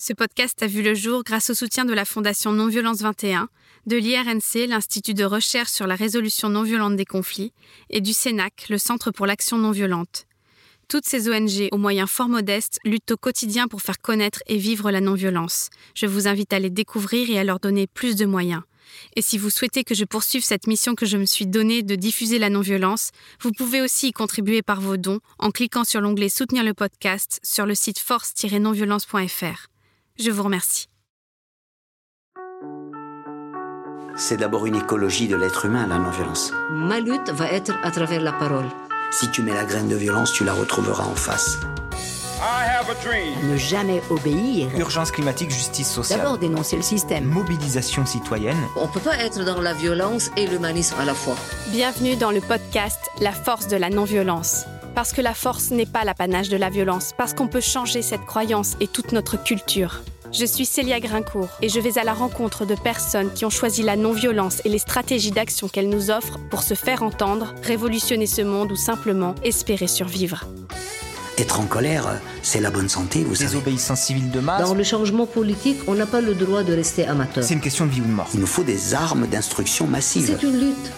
[0.00, 3.48] Ce podcast a vu le jour grâce au soutien de la Fondation Non-Violence 21,
[3.86, 7.52] de l'IRNC, l'Institut de recherche sur la résolution non violente des conflits,
[7.90, 10.26] et du CENAC, le Centre pour l'action non violente.
[10.86, 14.92] Toutes ces ONG, aux moyens fort modestes, luttent au quotidien pour faire connaître et vivre
[14.92, 15.68] la non-violence.
[15.96, 18.62] Je vous invite à les découvrir et à leur donner plus de moyens.
[19.16, 21.96] Et si vous souhaitez que je poursuive cette mission que je me suis donnée de
[21.96, 23.10] diffuser la non-violence,
[23.40, 27.40] vous pouvez aussi y contribuer par vos dons en cliquant sur l'onglet Soutenir le podcast
[27.42, 29.68] sur le site force-nonviolence.fr.
[30.18, 30.88] Je vous remercie.
[34.16, 36.52] C'est d'abord une écologie de l'être humain, la non-violence.
[36.72, 38.66] Ma lutte va être à travers la parole.
[39.12, 41.58] Si tu mets la graine de violence, tu la retrouveras en face.
[43.44, 44.68] Ne jamais obéir.
[44.76, 46.18] Urgence climatique, justice sociale.
[46.18, 47.24] D'abord dénoncer le système.
[47.24, 48.58] Mobilisation citoyenne.
[48.74, 51.36] On ne peut pas être dans la violence et l'humanisme à la fois.
[51.68, 54.64] Bienvenue dans le podcast La force de la non-violence.
[54.98, 58.22] Parce que la force n'est pas l'apanage de la violence, parce qu'on peut changer cette
[58.22, 60.02] croyance et toute notre culture.
[60.32, 63.84] Je suis Célia Grincourt et je vais à la rencontre de personnes qui ont choisi
[63.84, 68.42] la non-violence et les stratégies d'action qu'elle nous offre pour se faire entendre, révolutionner ce
[68.42, 70.46] monde ou simplement espérer survivre.
[71.38, 73.50] Être en colère, c'est la bonne santé, vous savez.
[73.50, 74.68] Désobéissance civile de masse.
[74.68, 77.44] Dans le changement politique, on n'a pas le droit de rester amateur.
[77.44, 78.28] C'est une question de vie ou de mort.
[78.34, 80.26] Il nous faut des armes d'instruction massive.
[80.26, 80.92] C'est une lutte.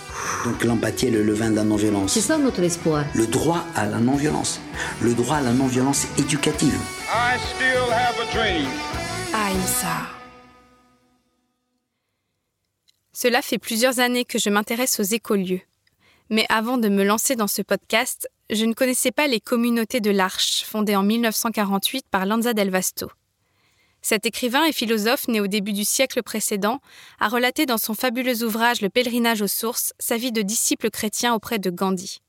[0.44, 2.14] Donc l'empathie est le levain de la non-violence.
[2.14, 3.04] C'est ça notre espoir.
[3.14, 4.60] Le droit à la non-violence.
[5.02, 6.78] Le droit à la non-violence éducative.
[7.12, 8.66] I still have a dream.
[9.34, 10.08] Aïmsa.
[13.12, 15.60] Cela fait plusieurs années que je m'intéresse aux écolieux.
[16.30, 20.10] Mais avant de me lancer dans ce podcast, je ne connaissais pas les communautés de
[20.10, 23.10] l'Arche, fondées en 1948 par Lanza del Vasto.
[24.02, 26.80] Cet écrivain et philosophe né au début du siècle précédent
[27.18, 31.34] a relaté dans son fabuleux ouvrage Le pèlerinage aux sources sa vie de disciple chrétien
[31.34, 32.20] auprès de Gandhi.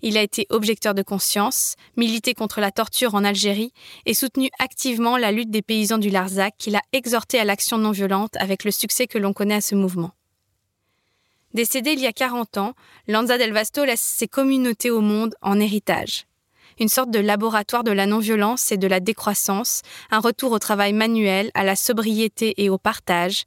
[0.00, 3.72] Il a été objecteur de conscience, milité contre la torture en Algérie
[4.04, 7.92] et soutenu activement la lutte des paysans du Larzac qu'il a exhorté à l'action non
[7.92, 10.12] violente avec le succès que l'on connaît à ce mouvement.
[11.54, 12.74] Décédé il y a 40 ans,
[13.06, 16.26] Lanza del Vasto laisse ses communautés au monde en héritage.
[16.80, 20.92] Une sorte de laboratoire de la non-violence et de la décroissance, un retour au travail
[20.92, 23.44] manuel, à la sobriété et au partage,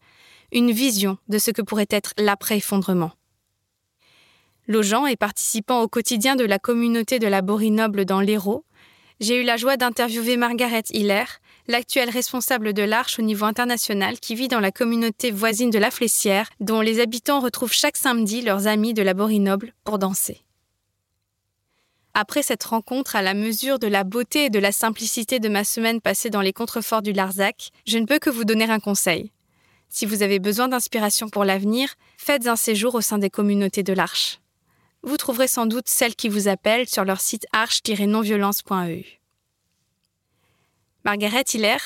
[0.52, 3.12] une vision de ce que pourrait être l'après-effondrement.
[4.68, 8.66] Logeant et participant au quotidien de la communauté de la Borie-Noble dans l'Hérault,
[9.20, 11.26] j'ai eu la joie d'interviewer Margaret Hiller,
[11.68, 15.92] l'actuelle responsable de l'Arche au niveau international qui vit dans la communauté voisine de la
[15.92, 20.45] Flessière, dont les habitants retrouvent chaque samedi leurs amis de la Borie-Noble pour danser.
[22.16, 25.64] Après cette rencontre à la mesure de la beauté et de la simplicité de ma
[25.64, 29.32] semaine passée dans les contreforts du Larzac, je ne peux que vous donner un conseil.
[29.90, 33.94] Si vous avez besoin d'inspiration pour l'avenir, faites un séjour au sein des communautés de
[33.94, 34.40] l'Arche
[35.06, 39.06] vous trouverez sans doute celles qui vous appellent sur leur site arche-nonviolence.eu.
[41.06, 41.78] Margaret Hiller,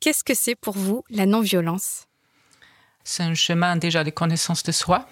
[0.00, 2.06] qu'est-ce que c'est pour vous la non-violence?
[3.02, 5.08] C'est un chemin déjà de connaissance de soi.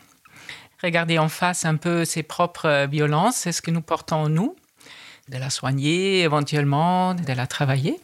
[0.83, 4.55] Regarder en face un peu ses propres violences, c'est ce que nous portons en nous,
[5.29, 8.01] de la soigner éventuellement, de la travailler.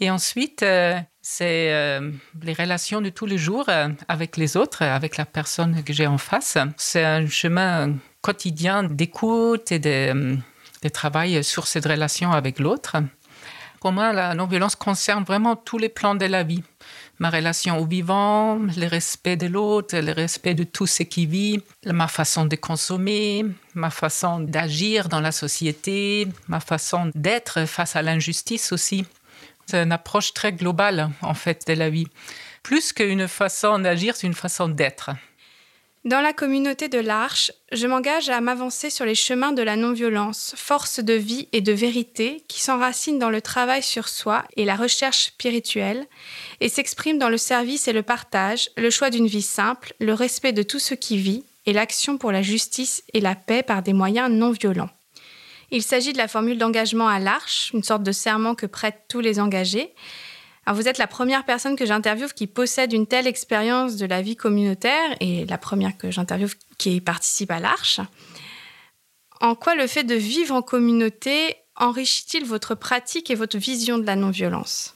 [0.00, 2.10] Et ensuite, euh, c'est euh,
[2.42, 6.06] les relations de tous les jours euh, avec les autres, avec la personne que j'ai
[6.06, 6.58] en face.
[6.76, 10.36] C'est un chemin quotidien d'écoute et de,
[10.82, 12.96] de, travail sur cette relation avec l'autre.
[13.80, 16.62] Pour moi, la non-violence concerne vraiment tous les plans de la vie.
[17.20, 21.62] Ma relation au vivant, le respect de l'autre, le respect de tout ce qui vit,
[21.86, 23.44] ma façon de consommer,
[23.74, 29.06] ma façon d'agir dans la société, ma façon d'être face à l'injustice aussi.
[29.66, 32.08] C'est une approche très globale, en fait, de la vie.
[32.62, 35.10] Plus qu'une façon d'agir, c'est une façon d'être.
[36.04, 40.52] Dans la communauté de l'Arche, je m'engage à m'avancer sur les chemins de la non-violence,
[40.54, 44.76] force de vie et de vérité qui s'enracinent dans le travail sur soi et la
[44.76, 46.06] recherche spirituelle,
[46.60, 50.52] et s'expriment dans le service et le partage, le choix d'une vie simple, le respect
[50.52, 53.94] de tout ce qui vit, et l'action pour la justice et la paix par des
[53.94, 54.90] moyens non violents.
[55.70, 59.20] Il s'agit de la formule d'engagement à l'Arche, une sorte de serment que prêtent tous
[59.20, 59.94] les engagés.
[60.72, 64.36] Vous êtes la première personne que j'interviewe qui possède une telle expérience de la vie
[64.36, 68.00] communautaire et la première que j'interviewe qui participe à l'Arche.
[69.40, 74.06] En quoi le fait de vivre en communauté enrichit-il votre pratique et votre vision de
[74.06, 74.94] la non-violence?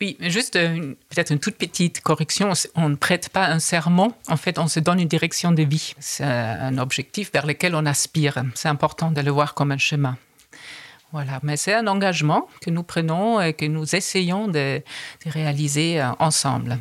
[0.00, 2.52] Oui, juste peut-être une toute petite correction.
[2.74, 4.16] On ne prête pas un serment.
[4.28, 5.94] En fait, on se donne une direction de vie.
[5.98, 8.42] C'est un objectif vers lequel on aspire.
[8.54, 10.16] C'est important de le voir comme un chemin.
[11.12, 14.82] Voilà, mais c'est un engagement que nous prenons et que nous essayons de,
[15.26, 16.78] réaliser ensemble.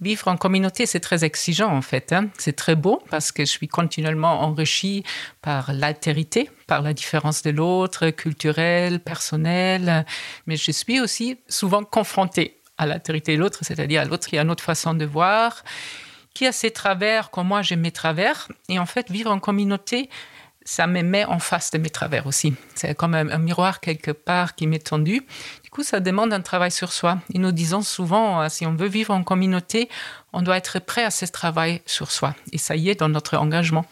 [0.00, 2.12] Vivre en communauté, c'est très exigeant en fait.
[2.12, 2.28] Hein.
[2.38, 5.02] C'est très beau parce que je suis continuellement enrichi
[5.42, 10.06] par l'altérité, par la différence de l'autre, culturelle, personnelle.
[10.46, 14.42] Mais je suis aussi souvent confrontée à l'altérité de l'autre, c'est-à-dire à, l'autre qui a
[14.42, 15.64] une autre façon de voir,
[16.32, 18.46] qui a ses travers comme moi j'ai mes travers.
[18.68, 20.10] Et en fait, vivre en communauté,
[20.68, 22.52] ça me met en face de mes travers aussi.
[22.74, 25.22] C'est comme un, un miroir quelque part qui m'est tendu.
[25.64, 27.20] Du coup, ça demande un travail sur soi.
[27.32, 29.88] Et nous disons souvent, euh, si on veut vivre en communauté,
[30.34, 32.34] on doit être prêt à ce travail sur soi.
[32.52, 33.86] Et ça y est dans notre engagement.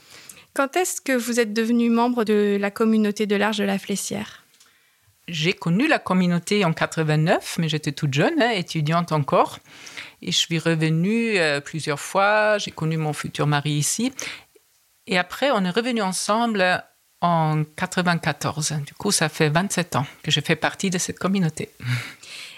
[0.52, 4.44] Quand est-ce que vous êtes devenu membre de la communauté de l'Arche de la Flessière
[5.28, 9.60] J'ai connu la communauté en 89, mais j'étais toute jeune, hein, étudiante encore.
[10.20, 12.58] Et je suis revenue euh, plusieurs fois.
[12.58, 14.12] J'ai connu mon futur mari ici.
[15.06, 16.82] Et après, on est revenu ensemble
[17.20, 18.74] en 94.
[18.86, 21.70] Du coup, ça fait 27 ans que je fais partie de cette communauté.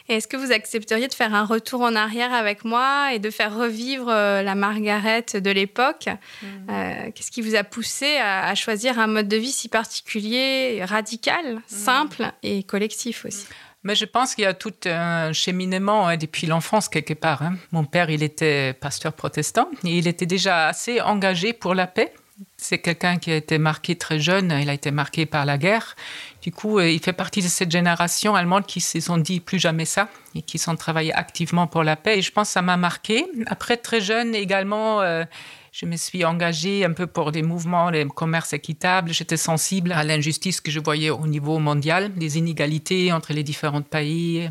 [0.08, 3.54] Est-ce que vous accepteriez de faire un retour en arrière avec moi et de faire
[3.54, 6.06] revivre euh, la Margaret de l'époque?
[6.06, 6.46] Mmh.
[6.70, 11.56] euh, Qu'est-ce qui vous a poussé à, choisir un mode de vie si particulier, radical,
[11.56, 11.60] mmh.
[11.66, 13.44] simple et collectif aussi?
[13.82, 17.42] Mais je pense qu'il y a tout un cheminement hein, depuis l'enfance quelque part.
[17.42, 17.56] Hein.
[17.72, 22.12] Mon père, il était pasteur protestant et il était déjà assez engagé pour la paix
[22.56, 25.96] c'est quelqu'un qui a été marqué très jeune, il a été marqué par la guerre.
[26.42, 29.58] Du coup, euh, il fait partie de cette génération allemande qui se sont dit plus
[29.58, 32.18] jamais ça et qui sont travaillés activement pour la paix.
[32.18, 33.26] Et je pense que ça m'a marqué.
[33.46, 35.24] Après, très jeune également, euh,
[35.72, 39.12] je me suis engagée un peu pour des mouvements, les commerces équitables.
[39.12, 43.82] J'étais sensible à l'injustice que je voyais au niveau mondial, les inégalités entre les différents
[43.82, 44.48] pays,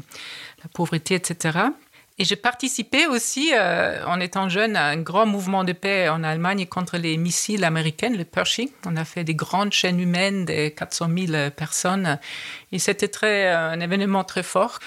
[0.64, 1.60] la pauvreté, etc.
[2.20, 6.24] Et j'ai participé aussi, euh, en étant jeune, à un grand mouvement de paix en
[6.24, 8.70] Allemagne contre les missiles américains, le Pershing.
[8.86, 12.18] On a fait des grandes chaînes humaines de 400 000 personnes.
[12.72, 14.80] Et c'était très, euh, un événement très fort.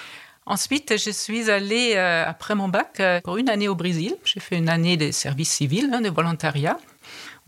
[0.45, 4.17] Ensuite, je suis allée, euh, après mon bac, pour une année au Brésil.
[4.25, 6.77] J'ai fait une année de service civil, hein, de volontariat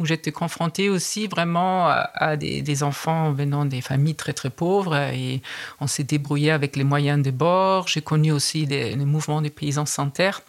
[0.03, 5.41] où j'étais confrontée aussi vraiment à, des, enfants venant des familles très très pauvres et
[5.79, 7.87] on s'est débrouillé avec les moyens de bord.
[7.87, 10.41] J'ai connu aussi les, mouvements des paysans sans terre.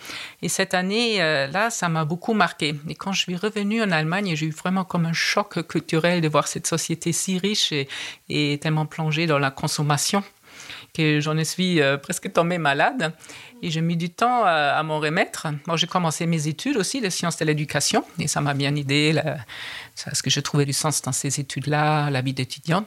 [0.42, 2.74] Et cette année-là, euh, ça m'a beaucoup marqué.
[2.88, 6.28] Et quand je suis revenue en Allemagne, j'ai eu vraiment comme un choc culturel de
[6.28, 7.72] voir cette société si riche
[8.28, 10.24] et tellement plongée dans la consommation
[10.94, 13.12] que j'en suis euh, presque tombée malade.
[13.62, 15.46] Et j'ai mis du temps à, m'en remettre.
[15.66, 19.18] Moi, j'ai commencé mes études aussi, les sciences de l'éducation, et ça m'a bien aidé,
[20.04, 22.86] parce que je trouvais du sens dans ces études-là, la vie d'étudiante.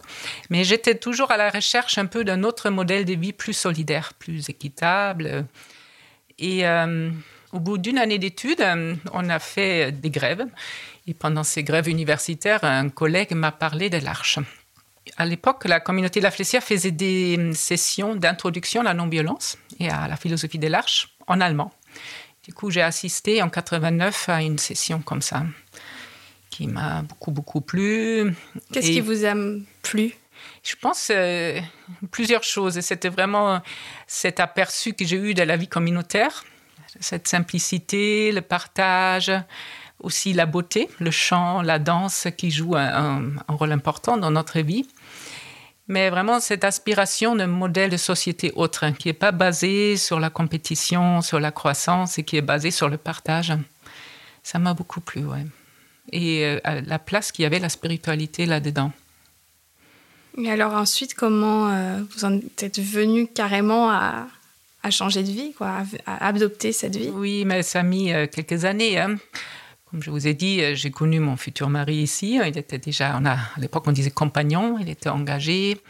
[0.51, 4.13] Mais j'étais toujours à la recherche un peu d'un autre modèle de vie plus solidaire,
[4.19, 5.45] plus équitable.
[6.37, 7.09] Et euh,
[7.53, 8.63] au bout d'une année d'études,
[9.13, 10.45] on a fait des grèves.
[11.07, 14.37] Et pendant ces grèves universitaires, un collègue m'a parlé de l'Arche
[15.17, 19.89] à l'époque, la communauté de la Flessière faisait des sessions d'introduction à la non-violence et
[19.89, 21.71] à la philosophie de l'Arche en allemand.
[22.43, 25.45] Du coup, j'ai assisté en 89 à une session comme ça,
[26.49, 28.33] qui m'a beaucoup, beaucoup plu.
[28.71, 29.33] Qu'est-ce qui vous a
[29.81, 30.13] plu?
[30.63, 31.59] Je pense euh,
[32.11, 32.79] plusieurs choses.
[32.79, 33.61] C'était vraiment
[34.07, 36.45] cet aperçu que j'ai eu de la vie communautaire,
[36.99, 39.31] cette simplicité, le partage,
[39.99, 44.87] aussi la beauté, le chant, la danse qui jouent un rôle important dans notre vie
[45.87, 50.19] mais vraiment cette aspiration d'un modèle de société autre, hein, qui n'est pas basé sur
[50.19, 53.53] la compétition, sur la croissance, et qui est basé sur le partage.
[54.43, 55.45] Ça m'a beaucoup plu, ouais.
[56.11, 58.91] Et euh, la place qu'il y avait la spiritualité là-dedans.
[60.37, 64.27] Et alors ensuite, comment euh, vous en êtes venu carrément à,
[64.89, 67.09] changer de vie, quoi, à, adopter cette vie?
[67.09, 68.99] Oui, mais ça a mis euh, quelques années.
[68.99, 69.17] Hein.
[69.97, 72.39] Comme je vous ai dit, euh, j'ai connu mon futur mari ici.
[72.45, 75.81] Il était déjà, à l'époque, on disait compagnon, il était engagé.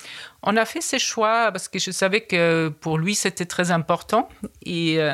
[0.44, 4.30] On a fait ses choix parce que je savais que pour lui, c'était très important.
[4.64, 5.14] Et euh,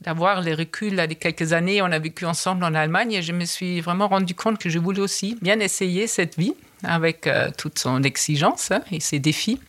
[0.00, 3.32] d'avoir les reculs là, des quelques années, on a vécu ensemble en Allemagne et je
[3.32, 7.50] me suis vraiment rendu compte que je voulais aussi bien essayer cette vie avec euh,
[7.58, 9.60] toute son exigence hein, et ses défis.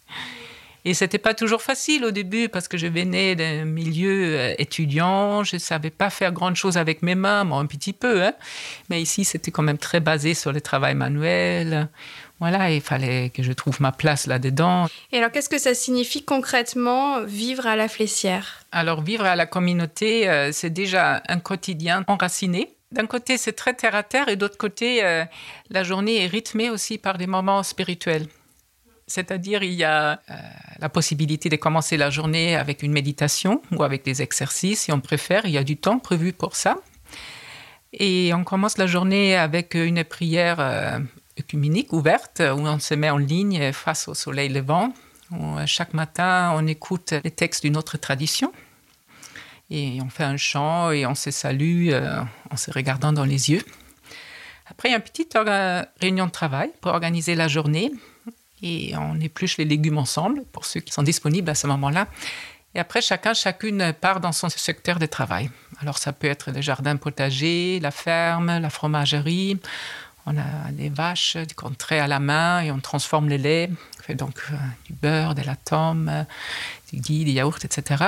[0.85, 5.43] Et c'était pas toujours facile au début parce que je venais d'un milieu euh, étudiant,
[5.43, 8.33] je savais pas faire grande chose avec mes mains, moi un petit peu, hein.
[8.89, 11.89] mais ici c'était quand même très basé sur le travail manuel.
[12.39, 14.87] Voilà, il fallait que je trouve ma place là-dedans.
[15.13, 19.45] Et alors, qu'est-ce que ça signifie concrètement vivre à la Flessière Alors, vivre à la
[19.45, 22.75] communauté, euh, c'est déjà un quotidien enraciné.
[22.91, 25.23] D'un côté, c'est très terre à terre, et d'autre côté, euh,
[25.69, 28.27] la journée est rythmée aussi par des moments spirituels.
[29.07, 30.33] C'est-à-dire, il y a euh,
[30.79, 34.99] la possibilité de commencer la journée avec une méditation ou avec des exercices, si on
[34.99, 35.45] préfère.
[35.45, 36.77] Il y a du temps prévu pour ça.
[37.97, 40.99] Et on commence la journée avec une prière euh,
[41.39, 44.93] œcuménique ouverte où on se met en ligne face au soleil levant.
[45.31, 48.51] Euh, chaque matin, on écoute les textes d'une autre tradition.
[49.69, 52.21] Et on fait un chant et on se salue euh,
[52.51, 53.63] en se regardant dans les yeux.
[54.67, 55.37] Après, il y a une petite
[56.01, 57.91] réunion de travail pour organiser la journée.
[58.61, 62.07] Et on épluche les légumes ensemble pour ceux qui sont disponibles à ce moment-là.
[62.73, 65.49] Et après, chacun, chacune part dans son secteur de travail.
[65.79, 69.57] Alors, ça peut être le jardin potager, la ferme, la fromagerie.
[70.25, 73.69] On a des vaches qu'on traite à la main et on transforme le lait.
[73.99, 76.25] On fait donc euh, du beurre, de la tome,
[76.91, 78.03] du ghee, des yaourts, etc.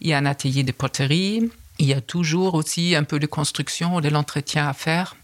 [0.00, 1.50] Il y a un atelier de poterie.
[1.78, 5.16] Il y a toujours aussi un peu de construction, de l'entretien à faire.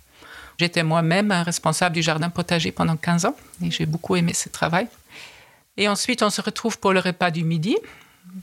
[0.58, 4.88] J'étais moi-même responsable du jardin potager pendant 15 ans et j'ai beaucoup aimé ce travail.
[5.76, 7.76] Et ensuite, on se retrouve pour le repas du midi.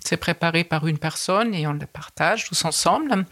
[0.03, 3.25] C'est préparé par une personne et on le partage tous ensemble.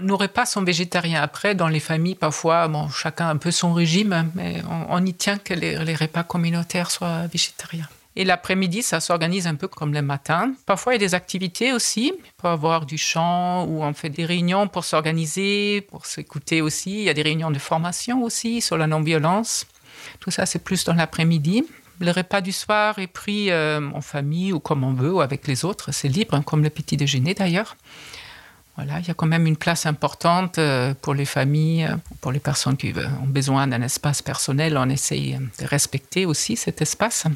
[0.00, 1.22] Nos repas sont végétariens.
[1.22, 5.14] Après, dans les familles, parfois, bon, chacun a un peu son régime, mais on, y
[5.14, 7.88] tient que les repas communautaires soient végétariens.
[8.16, 10.52] Et l'après-midi, ça s'organise un peu comme le matin.
[10.66, 12.12] Parfois, il y a des activités aussi.
[12.16, 16.98] Il peut avoir du chant ou on fait des réunions pour s'organiser, pour s'écouter aussi.
[16.98, 19.66] Il y a des réunions de formation aussi sur la non-violence.
[20.20, 21.64] Tout ça, c'est plus dans l'après-midi.
[22.00, 25.46] Le repas du soir est pris euh, en famille ou comme on veut ou avec
[25.46, 25.92] les autres.
[25.92, 27.76] C'est libre, hein, comme le petit déjeuner d'ailleurs.
[28.76, 32.32] Voilà, il y a quand même une place importante euh, pour les familles, euh, pour
[32.32, 32.92] les personnes qui
[33.22, 34.76] ont besoin d'un espace personnel.
[34.76, 37.26] On essaye de respecter aussi cet espace.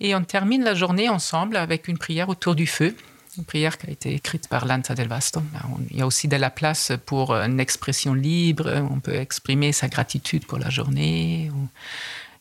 [0.00, 2.94] Et on termine la journée ensemble avec une prière autour du feu,
[3.36, 5.42] une prière qui a été écrite par Lanza del Vasto.
[5.90, 9.88] Il y a aussi de la place pour une expression libre, on peut exprimer sa
[9.88, 11.50] gratitude pour la journée.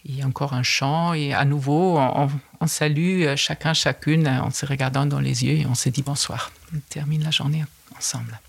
[0.05, 4.65] Il y a encore un chant et à nouveau, on, salue chacun, chacune en se
[4.65, 6.51] regardant dans les yeux et on se dit bonsoir.
[6.75, 7.65] On termine la journée
[7.97, 8.39] ensemble.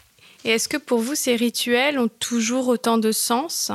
[0.45, 3.73] Et est-ce que pour vous, ces rituels ont toujours autant de sens?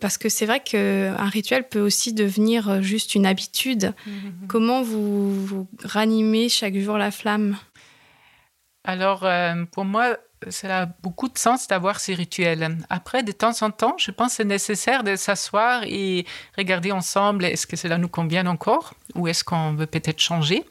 [0.00, 3.94] Parce que c'est vrai qu'un rituel peut aussi devenir euh, juste une habitude.
[4.06, 4.46] Mhm.
[4.48, 7.56] Comment vous, ranimez chaque jour la flamme?
[8.84, 10.16] Alors, euh, pour moi,
[10.48, 12.78] ça a beaucoup de sens d'avoir ces rituels.
[12.88, 16.24] Après, de temps en temps, je pense que c'est nécessaire de s'asseoir et
[16.56, 20.64] regarder ensemble est-ce que cela nous convient encore ou est-ce qu'on veut peut-être changer?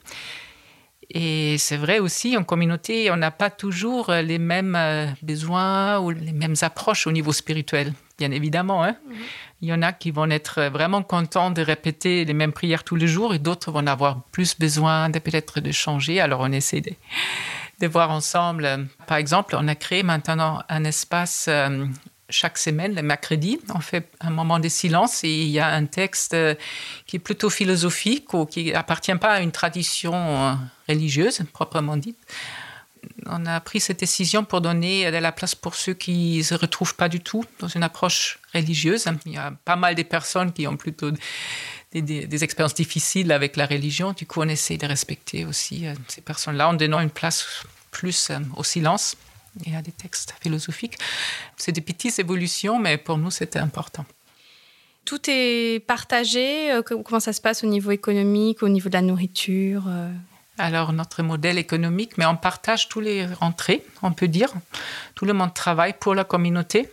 [1.12, 6.12] Et c'est vrai aussi, en communauté, on n'a pas toujours les mêmes euh, besoins ou
[6.12, 8.84] les mêmes approches au niveau spirituel bien évidemment.
[8.84, 8.96] Hein.
[9.08, 9.16] Mhm.
[9.62, 12.96] Il y en a qui vont être vraiment contents de répéter les mêmes prières tous
[12.96, 16.22] les jours et d'autres vont avoir plus besoin de peut-être de changer.
[16.22, 18.88] Alors on essaie de, voir ensemble.
[19.08, 21.86] Par exemple, on a créé maintenant un espace euh,
[22.30, 23.60] chaque semaine, le mercredi.
[23.74, 26.56] On fait un moment de silence et il y a un texte euh,
[27.06, 30.54] qui est plutôt philosophique ou qui appartient pas à une tradition euh,
[30.88, 32.18] religieuse proprement dite
[33.26, 36.56] on a pris cette décision pour donner de la place pour ceux qui ne se
[36.56, 39.06] retrouvent pas du tout dans une approche religieuse.
[39.26, 41.12] Il y a pas mal de personnes qui ont plutôt
[41.92, 44.14] des, expériences difficiles avec la religion.
[44.14, 48.30] Du coup, on essaie de respecter aussi euh, ces personnes-là en donnant une place plus
[48.30, 49.16] euh, au silence
[49.66, 50.98] et à des textes philosophiques.
[51.58, 54.06] C'est des petites évolutions, mais pour nous, c'était important.
[55.06, 56.72] Tout est partagé.
[56.72, 59.86] Euh, comment ça se passe au niveau économique, au niveau de la nourriture
[60.60, 64.54] alors, notre modèle économique, mais on partage tous les rentrées, on peut dire.
[65.16, 66.90] Tout le monde travaille pour la communauté.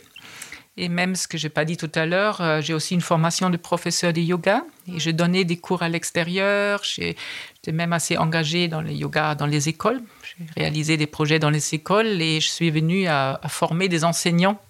[0.77, 3.01] Et même ce que je n'ai pas dit tout à l'heure, euh, j'ai aussi une
[3.01, 6.81] formation de professeur de yoga et je donnais des cours à l'extérieur.
[6.83, 10.01] J'étais même assez engagée dans le yoga dans les écoles.
[10.23, 14.61] J'ai réalisé des projets dans les écoles et je suis venue à, former des enseignants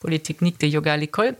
[0.00, 1.36] pour les techniques de yoga à l'école.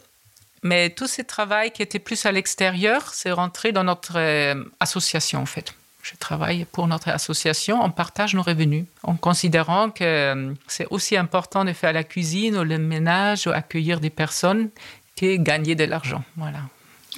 [0.63, 5.41] Mais tout ce travail qui était plus à l'extérieur, c'est rentré dans notre euh, association
[5.41, 10.53] en fait je travaille pour notre association, on partage nos revenus en considérant que euh,
[10.67, 14.69] c'est aussi important de faire la cuisine ou le ménage ou accueillir des personnes
[15.17, 16.23] que gagner de l'argent.
[16.37, 16.61] Voilà.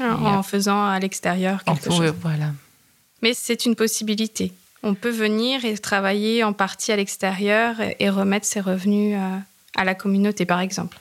[0.00, 2.14] en, faisant à l'extérieur quelque chose.
[2.20, 2.52] Voilà.
[3.22, 4.52] Mais c'est une possibilité.
[4.84, 9.84] On peut venir et travailler en partie à l'extérieur et remettre ses revenus à, à
[9.84, 10.96] la communauté, par exemple.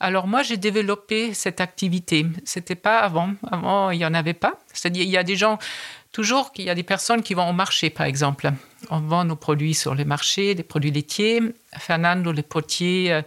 [0.00, 2.26] Alors moi, j'ai développé cette activité.
[2.44, 3.34] C'était pas avant.
[3.50, 4.54] Avant, il y en avait pas.
[4.72, 5.58] C'est-à-dire, il y a des gens
[6.12, 8.50] Toujours qu'il y a des personnes qui vont au marché, par exemple.
[8.90, 11.40] On vend nos produits sur les marchés, des produits laitiers.
[11.78, 13.22] Fernando, le potier, euh,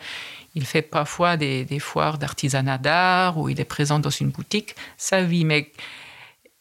[0.53, 4.75] il fait parfois des, foires d'artisanat d'art ou il est présent dans une boutique.
[4.98, 5.72] Ça, oui, mais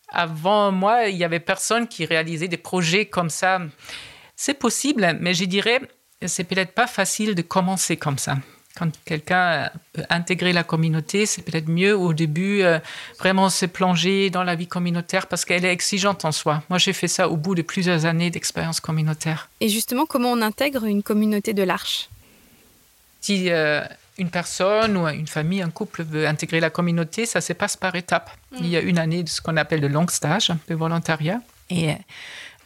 [0.09, 3.61] avant moi, il y avait personne qui réalisait des projets comme ça.
[4.37, 5.81] C'est possible, mais je dirais,
[6.25, 8.37] c'est peut-être pas facile de commencer comme ça
[8.77, 12.79] quand quelqu'un peut intégrer la communauté, c'est peut-être mieux au début euh,
[13.19, 16.63] vraiment se plonger dans la vie communautaire parce qu'elle est exigeante en soi.
[16.71, 19.49] Moi, j'ai fait ça au bout de plusieurs années d'expérience communautaire.
[19.61, 22.09] Et justement, comment on intègre une communauté de l'Arche?
[23.21, 23.83] Si euh,
[24.19, 27.95] une personne ou une famille, un couple veut intégrer la communauté, ça se passe par
[27.95, 28.31] étapes.
[28.59, 31.41] Il y a une année de ce qu'on appelle le long stage, de volontariat.
[31.71, 31.93] Et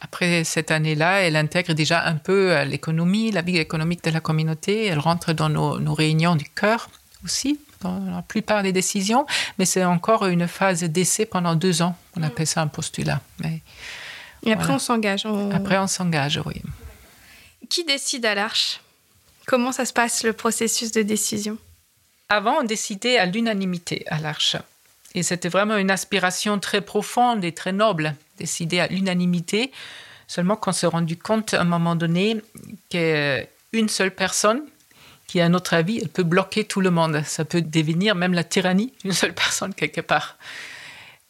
[0.01, 4.19] Après cette année-là, elle intègre déjà un peu euh, l'économie, la vie économique de la
[4.19, 4.85] communauté.
[4.85, 6.89] Elle rentre dans nos, nos réunions du cœur
[7.25, 9.25] aussi, dans la plupart des décisions.
[9.57, 11.97] Mais c'est encore une phase d'essai pendant deux ans.
[12.15, 13.21] On appelle ça un postulat.
[13.39, 13.61] Mais,
[14.43, 14.75] Et après, Voilà.
[14.75, 15.25] on s'engage.
[15.25, 16.61] on- après, on s'engage, oui.
[17.69, 18.81] Qui décide à l'Arche?
[19.47, 21.57] Comment ça se passe le processus de décision?
[22.29, 24.57] Avant, on décidait à l'unanimité à l'Arche.
[25.15, 29.71] Et c'était vraiment une aspiration très profonde et très noble, décider à l'unanimité.
[30.27, 32.41] Seulement qu'on s'est rendu compte à un moment donné
[32.89, 34.61] qu'une seule personne
[35.27, 37.21] qui a un autre avis, elle peut bloquer tout le monde.
[37.25, 40.37] Ça peut devenir même la tyrannie d'une seule personne quelque part.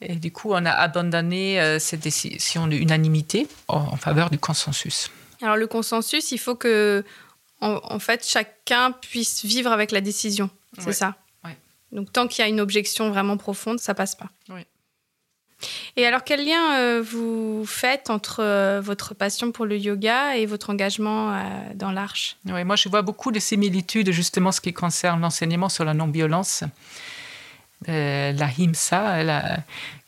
[0.01, 5.09] Et du coup, on a abandonné euh, cette décision d'unanimité en, en faveur du consensus.
[5.41, 7.03] Alors le consensus, il faut que,
[7.61, 10.51] en, en fait, chacun puisse vivre avec la décision.
[10.77, 10.93] C'est Ouais.
[10.93, 11.15] ça.
[11.43, 11.57] Ouais.
[11.91, 14.29] Donc tant qu'il y a une objection vraiment profonde, ça passe pas.
[14.49, 14.61] Oui.
[15.95, 20.45] Et alors quel lien euh, vous faites entre euh, votre passion pour le yoga et
[20.45, 21.39] votre engagement euh,
[21.73, 22.37] dans l'Arche?
[22.45, 26.63] Oui, moi, je vois beaucoup de similitudes, justement, ce qui concerne l'enseignement sur la non-violence.
[27.85, 29.59] La himsa, la-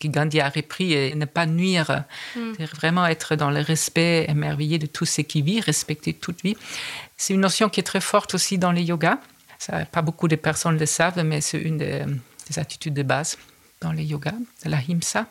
[0.03, 2.03] Gandhi a repris, et ne pas nuire,
[2.36, 2.53] Mm.
[2.58, 6.58] c'est vraiment être dans le respect émerveillé de tout ce qui vit, respecter toute vie.
[7.15, 9.20] C'est une notion qui est très forte aussi dans les yogas.
[9.60, 12.03] Ça, pas beaucoup de personnes le savent, mais c'est une des,
[12.50, 13.38] des attitudes de base
[13.82, 14.34] dans les yogas,
[14.65, 15.27] la himsa.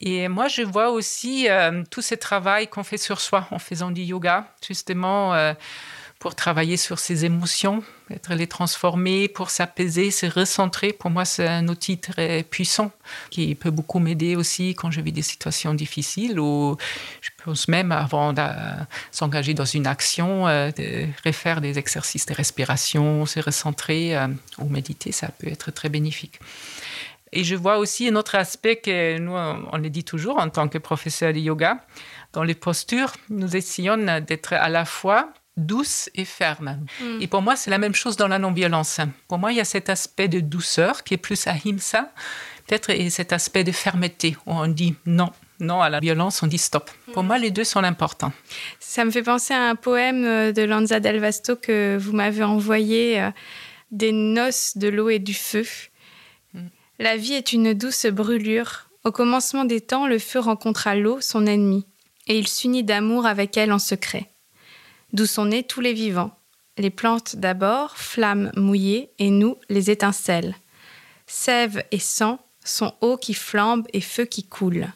[0.00, 3.90] Et moi, je vois aussi euh, tout ce travail qu'on fait sur soi en faisant
[3.90, 5.54] du yoga, justement euh,
[6.20, 10.92] pour travailler sur ses émotions, être les transformer, pour s'apaiser, se recentrer.
[10.92, 12.92] Pour moi, c'est un outil très puissant
[13.30, 16.76] qui peut beaucoup m'aider aussi quand je vis des situations difficiles ou
[17.20, 18.42] je pense même avant de
[19.10, 24.16] s'engager dans une action, euh, de refaire des exercices de respiration, se recentrer
[24.58, 26.40] ou méditer, ça peut être très bénéfique.
[27.32, 30.68] Et je vois aussi un autre aspect que nous, on le dit toujours en tant
[30.68, 31.78] que professeur de yoga.
[32.32, 36.86] Dans les postures, nous essayons d'être à la fois douce et ferme.
[37.20, 39.00] Et pour moi, c'est la même chose dans la non-violence.
[39.26, 42.12] Pour moi, il y a cet aspect de douceur qui est plus ahimsa,
[42.66, 45.30] peut-être, et cet aspect de fermeté où on dit non.
[45.60, 46.88] Non à la violence, on dit stop.
[47.12, 48.32] Pour moi, les deux sont importants.
[48.78, 52.44] Ça me fait penser à un poème euh, de Lanza Del Vasto que vous m'avez
[52.44, 53.30] envoyé, euh,
[53.90, 55.64] Des noces de l'eau et du feu.
[57.00, 58.90] La vie est une douce brûlure.
[59.04, 61.86] Au commencement des temps, le feu rencontra l'eau, son ennemi,
[62.26, 64.28] et il s'unit d'amour avec elle en secret.
[65.12, 66.36] D'où sont nés tous les vivants.
[66.76, 70.56] Les plantes d'abord, flammes mouillées, et nous, les étincelles.
[71.28, 74.88] Sève et sang sont eau qui flambe et feu qui coule.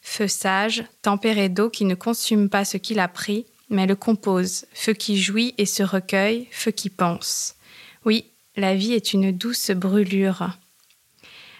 [0.00, 4.66] Feu sage, tempéré d'eau qui ne consume pas ce qu'il a pris, mais le compose,
[4.74, 7.54] feu qui jouit et se recueille, feu qui pense.
[8.04, 10.50] Oui, la vie est une douce brûlure.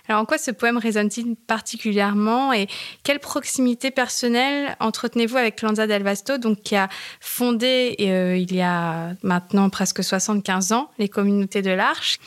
[0.08, 2.68] Alors en quoi ce poème résonne-t-il particulièrement et
[3.02, 6.88] quelle proximité personnelle entretenez-vous avec Lanza Del Vasto, donc qui a
[7.20, 12.18] fondé euh, il y a maintenant presque 75 ans les communautés de l'Arche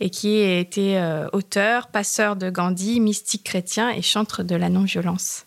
[0.00, 4.68] et qui a été euh, auteur, passeur de Gandhi, mystique chrétien et chantre de la
[4.68, 5.44] non-violence?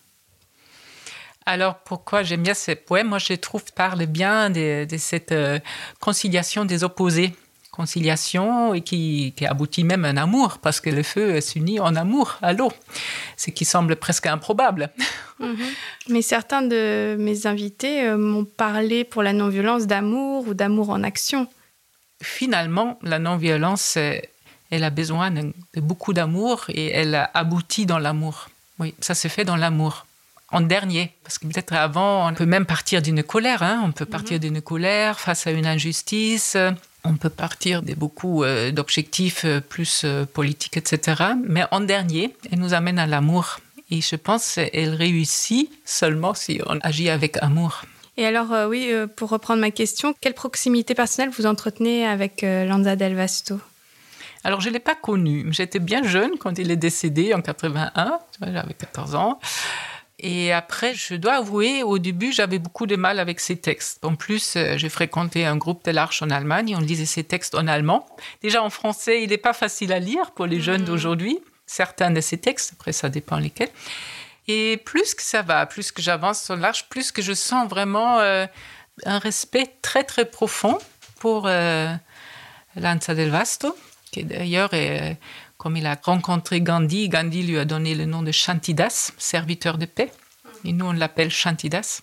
[1.46, 3.08] Alors, pourquoi j'aime bien ces poèmes?
[3.08, 5.58] Moi, je trouve parlent bien de, de cette euh,
[6.00, 7.34] conciliation des opposés.
[7.74, 11.96] Conciliation et qui, qui aboutit même à un amour, parce que le feu s'unit en
[11.96, 12.72] amour à l'eau,
[13.36, 14.90] ce qui semble presque improbable.
[16.08, 21.02] Mais certains de mes invités euh, m'ont parlé pour la non-violence d'amour ou d'amour en
[21.02, 21.48] action.
[22.22, 24.20] Finalement, la non-violence, euh,
[24.70, 28.50] elle a besoin de, beaucoup d'amour et elle aboutit dans l'amour.
[28.78, 30.06] Oui, ça se fait dans l'amour.
[30.52, 33.64] En dernier, parce que peut-être avant, on peut même partir d'une colère.
[33.64, 33.82] Hein?
[33.84, 36.56] On peut partir d'une colère face à une injustice.
[37.06, 41.22] On peut partir de beaucoup euh, d'objectifs euh, plus euh, politiques, etc.
[41.46, 43.58] Mais en dernier, elle nous amène à l'amour.
[43.90, 47.82] Et je pense qu'elle réussit seulement si on agit avec amour.
[48.16, 53.14] Et alors, oui, pour reprendre ma question, quelle proximité personnelle vous entretenez avec Lanza Del
[53.14, 53.60] Vasto?
[54.44, 55.46] Alors, je ne l'ai pas connu.
[55.50, 58.18] J'étais bien jeune quand il est décédé en 81.
[58.40, 59.40] J'avais 14 ans.
[60.26, 64.02] Et après, je dois avouer, au début, j'avais beaucoup de mal avec ces textes.
[64.02, 66.74] En plus, euh, j'ai fréquenté un groupe de l'Arche en Allemagne.
[66.74, 68.06] On lisait ces textes en allemand.
[68.40, 71.40] Déjà, en français, il n'est pas facile à lire pour les jeunes d'aujourd'hui.
[71.66, 73.68] Certains de ces textes, après, ça dépend lesquels.
[74.48, 78.18] Et plus que ça va, plus que j'avance sur l'Arche, plus que je sens vraiment
[78.20, 78.46] euh,
[79.04, 80.78] un respect très, très profond
[81.20, 81.94] pour euh,
[82.76, 83.76] Lanza del Vasto,
[84.10, 85.18] qui d'ailleurs est
[85.64, 89.86] comme il a rencontré Gandhi, Gandhi lui a donné le nom de Shantidas, serviteur de
[89.86, 90.12] paix.
[90.66, 92.02] Et nous, on l'appelle Shantidas.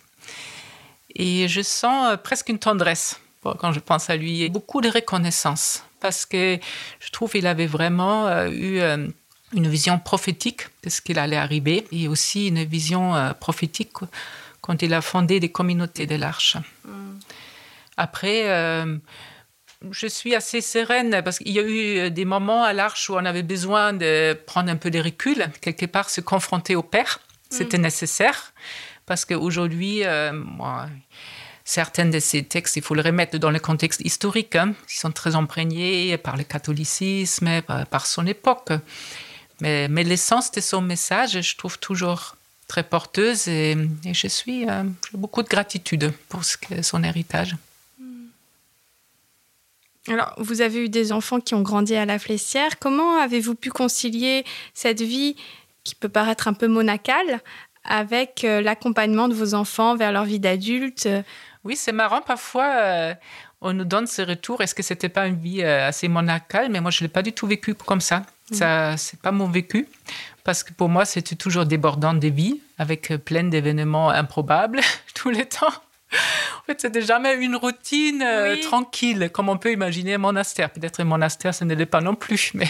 [1.13, 3.19] Et je sens presque une tendresse
[3.59, 6.57] quand je pense à lui et beaucoup de reconnaissance parce que
[6.99, 8.81] je trouve qu'il avait vraiment eu
[9.53, 13.93] une vision prophétique de ce qu'il allait arriver et aussi une vision prophétique
[14.61, 16.57] quand il a fondé des communautés de l'Arche.
[17.95, 18.97] Après, euh,
[19.89, 23.25] je suis assez sereine parce qu'il y a eu des moments à l'Arche où on
[23.25, 27.19] avait besoin de prendre un peu de recul, quelque part se confronter au Père.
[27.49, 28.53] C'était nécessaire
[29.05, 30.87] parce qu'aujourd'hui, euh, moi,
[31.65, 34.55] certains de ces textes, il faut les remettre dans le contexte historique.
[34.55, 34.73] Hein.
[34.89, 38.69] Ils sont très imprégnés par le catholicisme, par, par son époque.
[39.59, 44.69] Mais, mais l'essence de son message, je trouve toujours très porteuse et, et je suis
[44.69, 47.55] euh, j'ai beaucoup de gratitude pour ce que, son héritage.
[50.07, 52.79] Alors, vous avez eu des enfants qui ont grandi à la Flessière.
[52.79, 55.35] Comment avez-vous pu concilier cette vie
[55.83, 57.41] qui peut paraître un peu monacale
[57.83, 61.07] avec euh, l'accompagnement de vos enfants vers leur vie d'adulte?
[61.63, 62.21] Oui, c'est marrant.
[62.21, 63.13] Parfois, euh,
[63.61, 64.61] on nous donne ce retour.
[64.61, 66.69] Est-ce que c'était pas une vie euh, assez monacale?
[66.71, 68.23] Mais moi, je l'ai pas du tout vécu comme ça.
[68.51, 69.87] Ça, c'est pas mon vécu.
[70.43, 74.81] Parce que pour moi, c'était toujours débordant de vie, avec plein d'événements improbables
[75.13, 75.71] tous les temps.
[76.61, 78.61] En fait, c'était jamais une routine euh, Oui.
[78.61, 80.69] tranquille, comme on peut imaginer un monastère.
[80.69, 82.69] Peut-être un monastère, ce ne l'est pas non plus, mais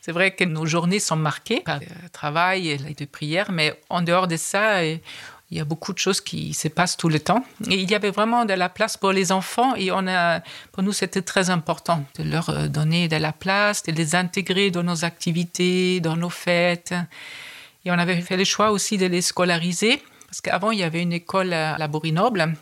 [0.00, 4.02] c'est vrai que nos journées sont marquées par le travail et de prière, mais en
[4.02, 4.96] dehors de ça, euh,
[5.50, 7.42] il y a beaucoup de choses qui se passent tout le temps.
[7.70, 10.40] Et il y avait vraiment de la place pour les enfants et on a,
[10.72, 14.70] pour nous, c'était très important de leur euh, donner de la place, de les intégrer
[14.70, 16.92] dans nos activités, dans nos fêtes.
[17.84, 21.00] Et on avait fait le choix aussi de les scolariser parce qu'avant, il y avait
[21.00, 22.54] une école à la Bourinoble.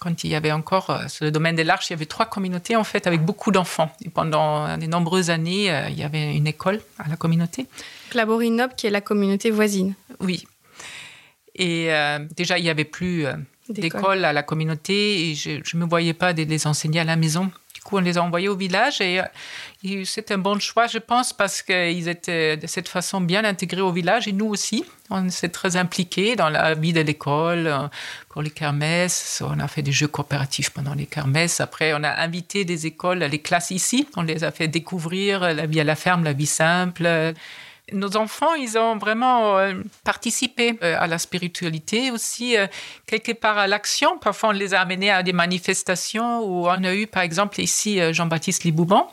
[0.00, 2.26] Quand il y avait encore, euh, sur le domaine de l'Arche, il y avait trois
[2.26, 3.90] communautés en fait avec beaucoup d'enfants.
[4.04, 7.62] Et pendant de nombreuses années, euh, il y avait une école à la communauté.
[7.62, 9.94] Donc, La Borinoble, qui est la communauté voisine.
[10.20, 10.44] Oui.
[11.54, 13.34] Et euh, déjà, il n'y avait plus euh,
[13.68, 14.00] D'école.
[14.00, 17.16] d'école à la communauté et je ne me voyais pas de les enseigner à la
[17.16, 17.50] maison.
[17.92, 19.24] On les a envoyés au village et, euh,
[19.84, 23.80] et c'est un bon choix, je pense, parce qu'ils étaient de cette façon bien intégrés
[23.80, 24.84] au village et nous aussi.
[25.10, 27.88] On s'est très impliqués dans la vie de l'école, euh,
[28.28, 29.42] pour les kermesses.
[29.46, 31.60] On a fait des jeux coopératifs pendant les kermesses.
[31.60, 34.08] Après, on a invité des écoles, les classes ici.
[34.16, 37.06] On les a fait découvrir la vie à la ferme, la vie simple.
[37.92, 42.66] Nos enfants, ils ont vraiment euh, participé euh, à la spiritualité aussi, euh,
[43.06, 44.16] quelque part à l'action.
[44.16, 48.00] Parfois, on les a amenés à des manifestations où on a eu, par exemple, ici
[48.14, 49.12] Jean-Baptiste Libouban,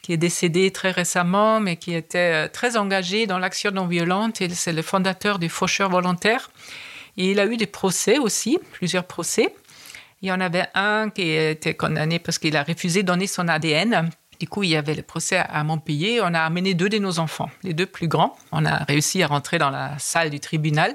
[0.00, 4.42] qui est décédé très récemment, mais qui était très engagé dans l'action non violente.
[4.52, 6.50] C'est le fondateur des Faucheurs volontaires.
[7.16, 9.52] Il a eu des procès aussi, plusieurs procès.
[10.22, 13.48] Il y en avait un qui était condamné parce qu'il a refusé de donner son
[13.48, 14.08] ADN.
[14.40, 16.20] Du coup, il y avait le procès à Montpellier.
[16.22, 18.36] On a amené deux de nos enfants, les deux plus grands.
[18.52, 20.94] On a réussi à rentrer dans la salle du tribunal.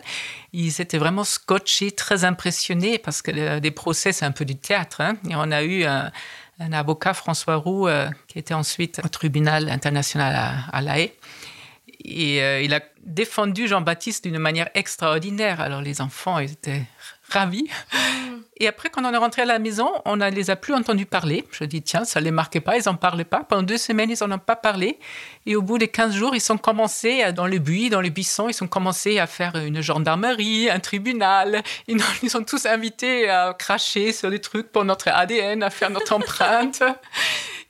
[0.54, 5.02] Ils étaient vraiment scotchés, très impressionnés parce que des procès, c'est un peu du théâtre.
[5.02, 5.16] hein.
[5.30, 6.12] Et on a eu un,
[6.72, 11.12] avocat, François Roux, euh, qui était ensuite au tribunal international à, à La Haye.
[12.06, 15.60] Et euh, il a défendu Jean-Baptiste d'une manière extraordinaire.
[15.60, 16.84] Alors les enfants étaient
[17.34, 17.68] ravis.
[18.58, 21.08] Et après, quand on est rentré à la maison, on ne les a plus entendus
[21.08, 21.44] parler.
[21.52, 23.44] Je dis, tiens, ça ne les marquait pas, ils n'en parlaient pas.
[23.44, 25.00] Pendant deux semaines, ils n'en ont pas parlé.
[25.48, 28.12] Et au bout des 15 jours, ils ont commencé, à- dans le buis, dans les
[28.12, 31.64] buissons, ils ont commencé à faire une gendarmerie, un tribunal.
[31.88, 35.70] Ils nous ils sont tous invités à cracher sur les trucs pour notre ADN, à
[35.72, 36.84] faire notre empreinte.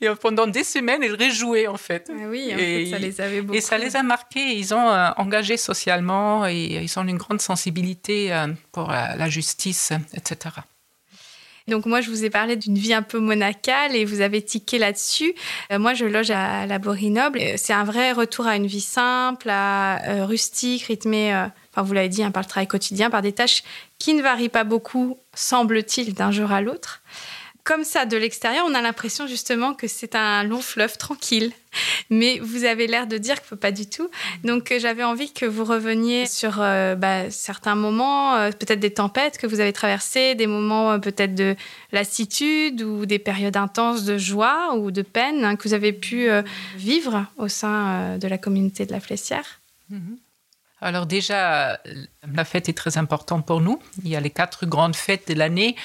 [0.03, 2.11] Et pendant des semaines, ils réjouaient, en fait.
[2.11, 3.57] Ah oui, en Et fait, ça les avait beaucoup.
[3.57, 4.55] Et ça les a marqués.
[4.55, 9.29] Ils ont euh, engagé socialement et ils ont une grande sensibilité euh, pour euh, la
[9.29, 10.55] justice, etc.
[11.67, 14.77] Donc moi, je vous ai parlé d'une vie un peu monacale et vous avez tiqué
[14.77, 15.33] là-dessus.
[15.71, 17.39] Euh, moi, je loge à la Borinoble.
[17.41, 21.83] Euh, C'est un vrai retour à une vie simple, à, euh, rustique, rythmée, euh, enfin
[21.83, 23.63] vous l'avez dit, hein, par le travail quotidien, par des tâches
[23.97, 27.01] qui ne varient pas beaucoup, semble-t-il, d'un jour à l'autre.
[27.63, 31.53] Comme ça, de l'extérieur, on a l'impression justement que c'est un long fleuve tranquille.
[32.09, 34.09] Mais vous avez l'air de dire que pas du tout.
[34.43, 38.93] Donc euh, j'avais envie que vous reveniez sur euh, bah, certains moments, euh, peut-être des
[38.93, 41.55] tempêtes que vous avez traversées, des moments peut-être de
[41.93, 46.27] lassitude ou des périodes intenses de joie ou de peine hein, que vous avez pu
[46.75, 49.61] vivre au sein de la communauté de la Flessière.
[50.81, 51.79] Alors déjà,
[52.33, 53.79] la fête est très importante pour nous.
[54.03, 55.77] Il y a les quatre grandes fêtes de l'année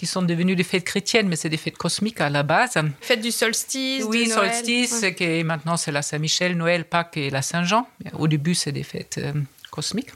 [0.00, 2.72] qui sont devenues des fêtes chrétiennes, mais c'est des fêtes cosmiques à la base.
[3.02, 4.50] Fête du solstice, Oui, de Noël.
[4.54, 5.14] solstice, Ouais.
[5.14, 7.86] qui est- maintenant c'est la Saint-Michel, Noël, Pâques et la Saint-Jean.
[8.14, 9.34] Au début, c'est des fêtes euh,
[9.70, 10.08] cosmiques.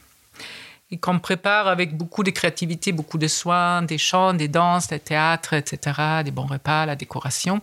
[0.90, 5.00] Et qu'on prépare avec beaucoup de créativité, beaucoup de soins, des chants, des danses, des
[5.00, 5.78] théâtres, etc.,
[6.24, 7.60] des bons repas, la décoration.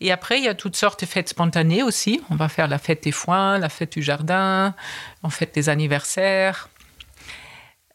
[0.00, 2.22] Et après, il y a toutes sortes de fêtes spontanées aussi.
[2.30, 4.74] On va faire la fête des foins, la fête du jardin,
[5.22, 6.70] on fête des anniversaires.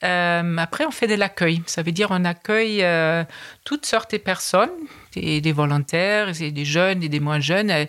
[0.04, 1.62] Euh, après, on fait de l'accueil.
[1.66, 3.24] Ça veut dire on accueille euh,
[3.66, 4.70] toutes sortes de personnes,
[5.14, 7.88] des, des volontaires, des jeunes et des moins jeunes.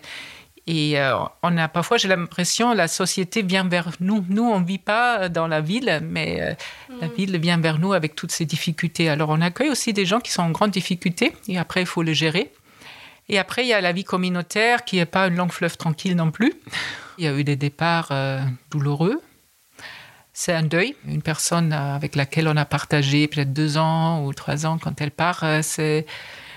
[0.67, 4.25] Et euh, on a parfois, j'ai l'impression, la société vient vers nous.
[4.29, 6.55] Nous, on ne vit pas dans la ville, mais
[6.99, 7.11] la mm.
[7.11, 9.09] ville vient vers nous avec toutes ces difficultés.
[9.09, 12.03] Alors, on accueille aussi des gens qui sont en grande difficulté et après, il faut
[12.03, 12.51] les gérer.
[13.29, 16.15] Et après, il y a la vie communautaire qui n'est pas une longue fleuve tranquille
[16.15, 16.53] non plus.
[17.17, 18.11] Il y a eu des départs
[18.69, 19.21] douloureux.
[20.43, 20.95] C'est un deuil.
[21.07, 25.11] Une personne avec laquelle on a partagé peut-être deux ans ou trois ans quand elle
[25.11, 26.07] part, c'est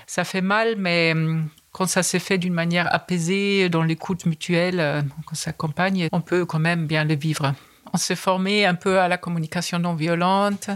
[0.07, 4.81] ça fait mal, mais hum, quand ça s'est fait d'une manière apaisée, dans l'écoute mutuelle,
[4.81, 7.53] euh, qu'on s'accompagne, on peut quand même bien le vivre.
[7.93, 10.71] On s'est formé un peu à la communication non violente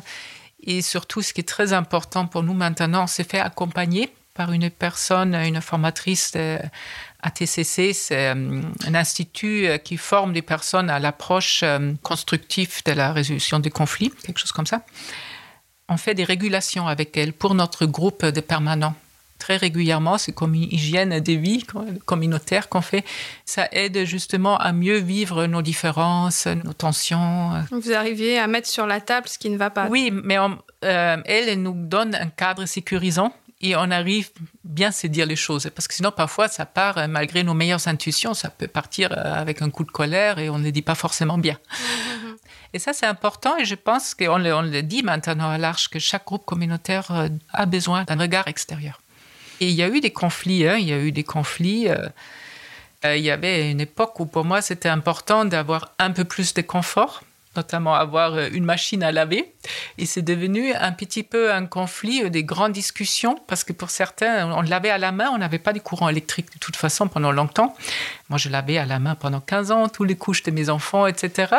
[0.63, 4.53] et surtout, ce qui est très important pour nous maintenant, on s'est fait accompagner par
[4.53, 6.37] une personne, une formatrice
[7.21, 12.83] à TCC, c'est hum, un institut euh, qui forme des personnes à l'approche hum, constructive
[12.85, 14.83] de la résolution des conflits, quelque chose comme ça.
[15.89, 18.95] On fait des régulations avec elle pour notre groupe de permanents
[19.41, 20.19] très régulièrement.
[20.19, 21.65] C'est comme une hygiène des vies
[22.05, 23.05] communautaires qu'on fait.
[23.45, 27.53] Ça aide justement à mieux vivre nos différences, nos tensions.
[27.71, 29.87] Vous arrivez à mettre sur la table ce qui ne va pas.
[29.89, 34.31] Oui, mais euh, elle, elle nous donne un cadre sécurisant et on arrive
[34.65, 35.71] bien à se dire les choses.
[35.75, 39.35] Parce que sinon, parfois, ça part, euh, malgré nos meilleures intuitions, ça peut partir euh,
[39.35, 41.59] avec un coup de colère et on ne le dit pas forcément bien.
[42.75, 45.89] Et ça, c'est important et je pense qu'on le, on le dit maintenant à l'Arche
[45.89, 49.01] que chaque groupe communautaire a besoin d'un regard extérieur.
[49.61, 51.89] Et il y a eu des conflits, hein, il y a eu des conflits.
[51.89, 52.09] Euh,
[53.05, 56.55] euh, il y avait une époque où pour moi c'était important d'avoir un peu plus
[56.55, 57.23] de confort,
[57.59, 59.53] notamment avoir euh, une machine à laver.
[59.99, 64.51] Et c'est devenu un petit peu un conflit, des grandes discussions, parce que pour certains,
[64.53, 67.33] on lavait à la main, on n'avait pas de courant électrique de toute façon pendant
[67.33, 67.75] longtemps.
[68.29, 71.07] Moi, je lavais à la main pendant 15 ans, tous les couches de mes enfants,
[71.07, 71.55] etc.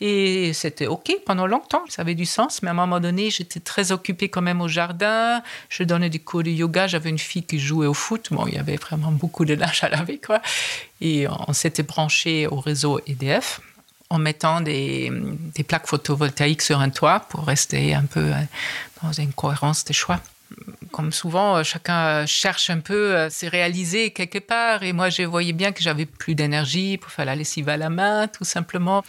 [0.00, 2.62] Et c'était OK pendant longtemps, ça avait du sens.
[2.62, 5.42] Mais à un moment donné, j'étais très occupée quand même au jardin.
[5.68, 6.86] Je donnais des cours de yoga.
[6.86, 8.28] J'avais une fille qui jouait au foot.
[8.30, 10.42] Bon, il y avait vraiment beaucoup de linge à laver, quoi.
[11.00, 13.60] Et on s'était branché au réseau EDF
[14.14, 15.10] en mettant des,
[15.54, 18.34] des, plaques photovoltaïques sur un toit pour rester un peu euh,
[19.02, 20.20] dans une cohérence des choix.
[20.92, 24.82] Comme souvent, euh, chacun cherche un peu à se réaliser quelque part.
[24.82, 27.90] Et moi, je voyais bien que j'avais plus d'énergie pour faire la lessive à la
[27.90, 29.02] main, tout simplement.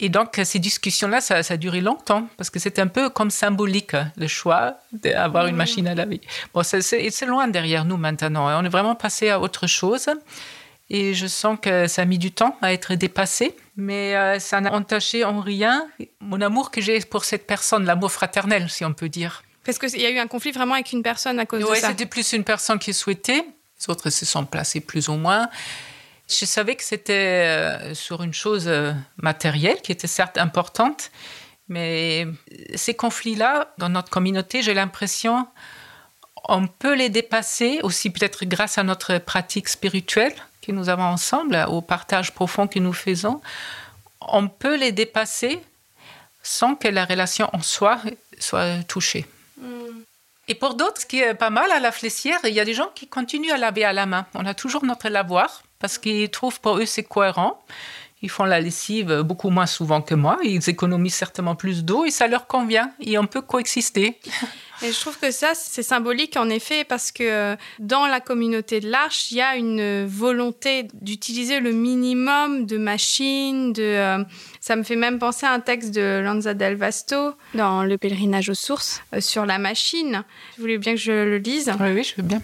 [0.00, 3.94] Et donc, ces discussions-là, ça, a duré longtemps, parce que c'était un peu comme symbolique,
[3.94, 5.58] hein, le choix d'avoir une mm.
[5.58, 6.20] machine à laver.
[6.54, 8.46] Bon, c'est loin derrière nous maintenant.
[8.46, 8.60] Hein.
[8.60, 10.08] On est vraiment passé à autre chose.
[10.90, 14.60] Et je sens que ça a mis du temps à être dépassé, mais euh, ça
[14.60, 15.88] n'a entaché en rien
[16.20, 19.44] mon amour que j'ai pour cette personne, l'amour fraternel, si on peut dire.
[19.64, 21.70] Parce qu'il y a eu un conflit vraiment avec une personne à cause de ça.
[21.70, 23.44] Oui, c'était plus une personne qui souhaitait.
[23.44, 25.48] Les autres se sont placés plus ou moins.
[26.28, 27.12] Je savais que c'était
[27.46, 31.12] euh, sur une chose euh, matérielle qui était certes importante,
[31.68, 32.26] mais
[32.74, 35.46] ces conflits-là, dans notre communauté, j'ai l'impression
[36.48, 40.34] on peut les dépasser aussi peut-être grâce à notre pratique spirituelle
[40.68, 43.40] que nous avons ensemble, au partage profond que nous faisons.
[44.20, 45.60] On peut les dépasser
[46.42, 47.98] sans que la relation en soi
[48.38, 49.26] soit touchée.
[49.56, 50.02] Hmm.
[50.46, 52.74] Et pour d'autres, ce qui est pas mal à la flessière, il y a des
[52.74, 54.26] gens qui continuent à laver à la main.
[54.34, 57.62] On a toujours notre lavoir parce qu'ils trouvent pour eux c'est cohérent.
[58.22, 60.38] Ils font la lessive beaucoup moins souvent que moi.
[60.42, 62.92] Ils économisent certainement plus d'eau et ça leur convient.
[63.00, 64.18] Et on peut coexister.
[64.82, 68.78] Et je trouve que ça, c'est symbolique en effet parce que euh, dans la communauté
[68.78, 73.72] de l'Arche, il y a une volonté d'utiliser le minimum de machines.
[73.72, 74.24] De, euh,
[74.60, 78.50] ça me fait même penser à un texte de Lanza del Vasto dans Le pèlerinage
[78.50, 80.22] aux sources euh, sur la machine.
[80.56, 81.72] Vous voulez bien que je le lise?
[81.80, 82.40] Oui, oui, je veux bien.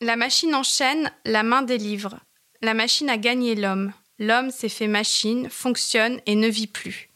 [0.00, 2.20] La machine enchaîne, la main délivre.
[2.62, 3.92] La machine a gagné l'homme.
[4.18, 7.08] L'homme s'est fait machine, fonctionne et ne vit plus.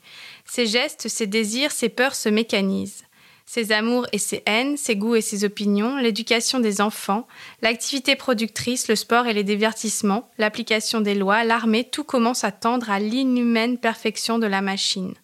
[0.44, 3.04] Ses gestes, ses désirs, ses peurs se mécanisent.
[3.44, 7.26] Ses amours et ses haines, ses goûts et ses opinions, l'éducation des enfants,
[7.60, 12.90] l'activité productrice, le sport et les divertissements, l'application des lois, l'armée, tout commence à tendre
[12.90, 15.14] à l'inhumaine perfection de la machine.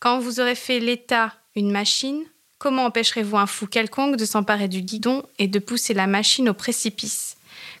[0.00, 2.24] Quand vous aurez fait l'État une machine,
[2.58, 6.54] Comment empêcherez-vous un fou quelconque de s'emparer du guidon et de pousser la machine au
[6.54, 7.35] précipice?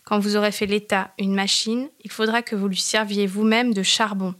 [0.06, 3.82] Quand vous aurez fait l'État une machine, il faudra que vous lui serviez vous-même de
[3.82, 4.36] charbon.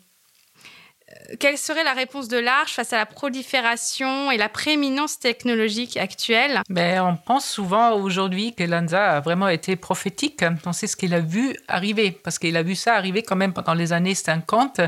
[1.10, 5.96] Euh, quelle serait la réponse de l'Arche face à la prolifération et la prééminence technologique
[5.96, 6.62] actuelle?
[6.68, 10.44] Ben, On pense souvent aujourd'hui que Lanza a vraiment été prophétique.
[10.64, 13.52] On sait ce qu'il a vu arriver, parce qu'il a vu ça arriver quand même
[13.52, 14.80] pendant les années 50,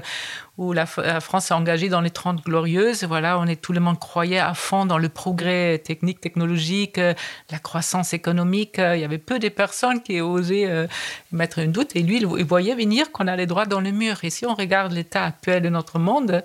[0.59, 3.05] où la, France s'est engagée dans les 30 glorieuses.
[3.05, 7.15] Voilà, on est, tout le monde croyait à fond dans le progrès technique, technologique, euh,
[7.51, 8.81] la croissance économique.
[8.81, 10.89] Euh, il y avait peu de personnes qui osaient euh,
[11.31, 11.95] mettre un doute.
[11.95, 14.19] Et lui, il voyait venir qu'on allait droit dans le mur.
[14.25, 16.43] Et si on regarde l'état actuel de notre monde,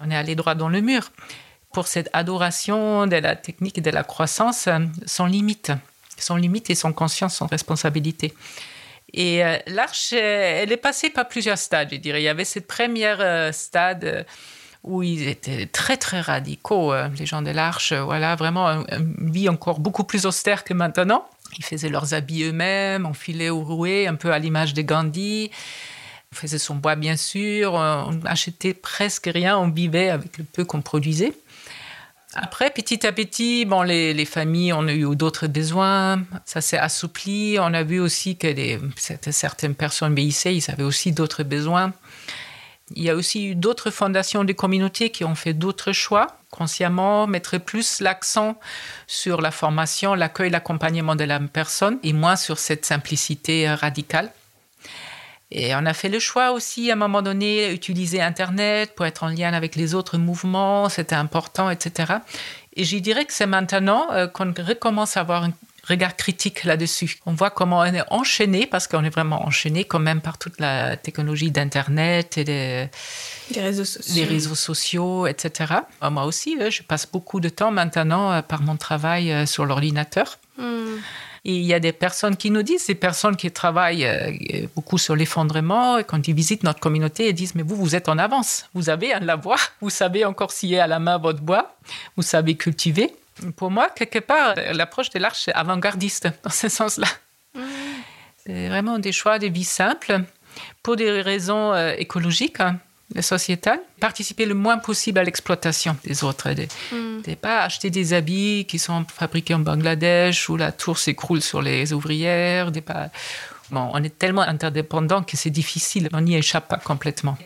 [0.00, 1.10] on est allé droit dans le mur.
[1.74, 4.70] Pour cette adoration de la technique et de la croissance,
[5.04, 5.70] sans limite.
[6.16, 8.34] Sans limite et sans conscience, sans responsabilité.
[9.12, 12.20] Et euh, l'arche, elle est passée par plusieurs stades, je dirais.
[12.20, 14.26] Il y avait cette première stade
[14.82, 17.92] où ils étaient très très radicaux, les gens de l'Arche.
[17.92, 21.28] Voilà, vraiment une vie encore beaucoup plus austère que maintenant.
[21.58, 25.50] Ils faisaient leurs habits eux-mêmes, on filait ou rouait, un peu à l'image des Gandhi.
[26.32, 27.74] On faisait son bois, bien sûr.
[27.74, 31.34] On achetait presque rien, on vivait avec le peu qu'on produisait.
[32.34, 37.56] Après, petit à petit, bon, les, les familles ont eu d'autres besoins, ça s'est assoupli.
[37.58, 38.46] On a vu aussi que
[39.30, 41.92] certaines personnes vieillissaient, ils avaient aussi d'autres besoins.
[42.94, 47.26] Il y a aussi eu d'autres fondations de communautés qui ont fait d'autres choix, consciemment,
[47.26, 48.58] mettre plus l'accent
[49.06, 54.32] sur la formation, l'accueil, l'accompagnement de la personne et moins sur cette simplicité radicale.
[55.52, 59.24] Et on a fait le choix aussi, à un moment donné, d'utiliser Internet pour être
[59.24, 62.14] en lien avec les autres mouvements, c'était important, etc.
[62.76, 65.52] Et je dirais que c'est maintenant euh, qu'on recommence à avoir un
[65.88, 67.18] regard critique là-dessus.
[67.26, 70.60] On voit comment on est enchaîné, parce qu'on est vraiment enchaîné quand même par toute
[70.60, 72.88] la technologie d'Internet et des,
[73.56, 74.14] réseaux sociaux.
[74.14, 75.74] les réseaux sociaux, etc.
[76.00, 80.38] Moi aussi, euh, je passe beaucoup de temps maintenant euh, par mon travail sur l'ordinateur.
[80.58, 80.79] Hmm.
[81.44, 84.98] Et il y a des personnes qui nous disent, ces personnes qui travaillent euh, beaucoup
[84.98, 88.18] sur l'effondrement, et quand ils visitent notre communauté, ils disent, mais vous, vous êtes en
[88.18, 88.66] avance.
[88.74, 91.74] Vous avez un lavoir, vous savez encore scier à la main votre bois,
[92.16, 93.14] vous savez cultiver.
[93.56, 97.08] Pour moi, quelque part, l'approche de l'arche est avant-gardiste dans ce sens-là.
[97.54, 97.60] Mmh.
[98.44, 100.20] C'est vraiment des choix de vie simples
[100.82, 102.60] pour des raisons euh, écologiques.
[103.20, 106.50] Sociétale, participer le moins possible à l'exploitation des autres.
[106.50, 107.36] De ne hmm.
[107.36, 111.92] pas acheter des habits qui sont fabriqués en Bangladesh où la tour s'écroule sur les
[111.92, 112.70] ouvrières.
[112.86, 113.10] pas...
[113.70, 117.36] Bon, on est tellement interdépendants que c'est difficile, on n'y échappe pas complètement.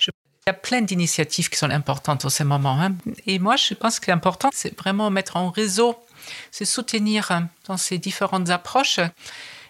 [0.00, 0.10] Il
[0.46, 2.78] y a plein d'initiatives qui sont importantes en ce moment.
[2.78, 2.94] Hein.
[3.26, 5.96] Et moi, je pense que l'important, c'est vraiment mettre en réseau,
[6.50, 9.00] c'est soutenir hein, dans ces différentes approches.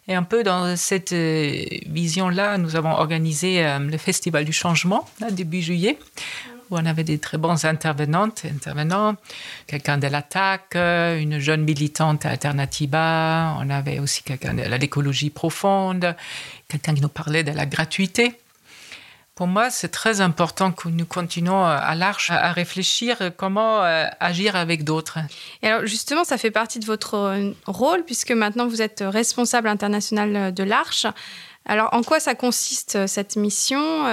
[0.07, 5.09] Et un peu dans cette euh, vision-là, nous avons organisé euh, le Festival du Changement,
[5.31, 5.99] début juillet,
[6.71, 9.17] où on avait des très bons intervenantes, intervenants,
[9.67, 16.15] quelqu'un de l'attaque, une jeune militante alternativa, on avait aussi quelqu'un de l'écologie profonde,
[16.69, 18.35] quelqu'un qui nous parlait de la gratuité.
[19.35, 24.07] Pour moi, c'est très important que nous continuons euh, à l'Arche à réfléchir comment euh,
[24.21, 25.19] agir avec d'autres.
[25.63, 29.67] Et alors justement, ça fait partie de votre euh, rôle puisque maintenant vous êtes responsable
[29.67, 31.07] international de l'Arche.
[31.67, 34.07] Alors en quoi ça consiste cette mission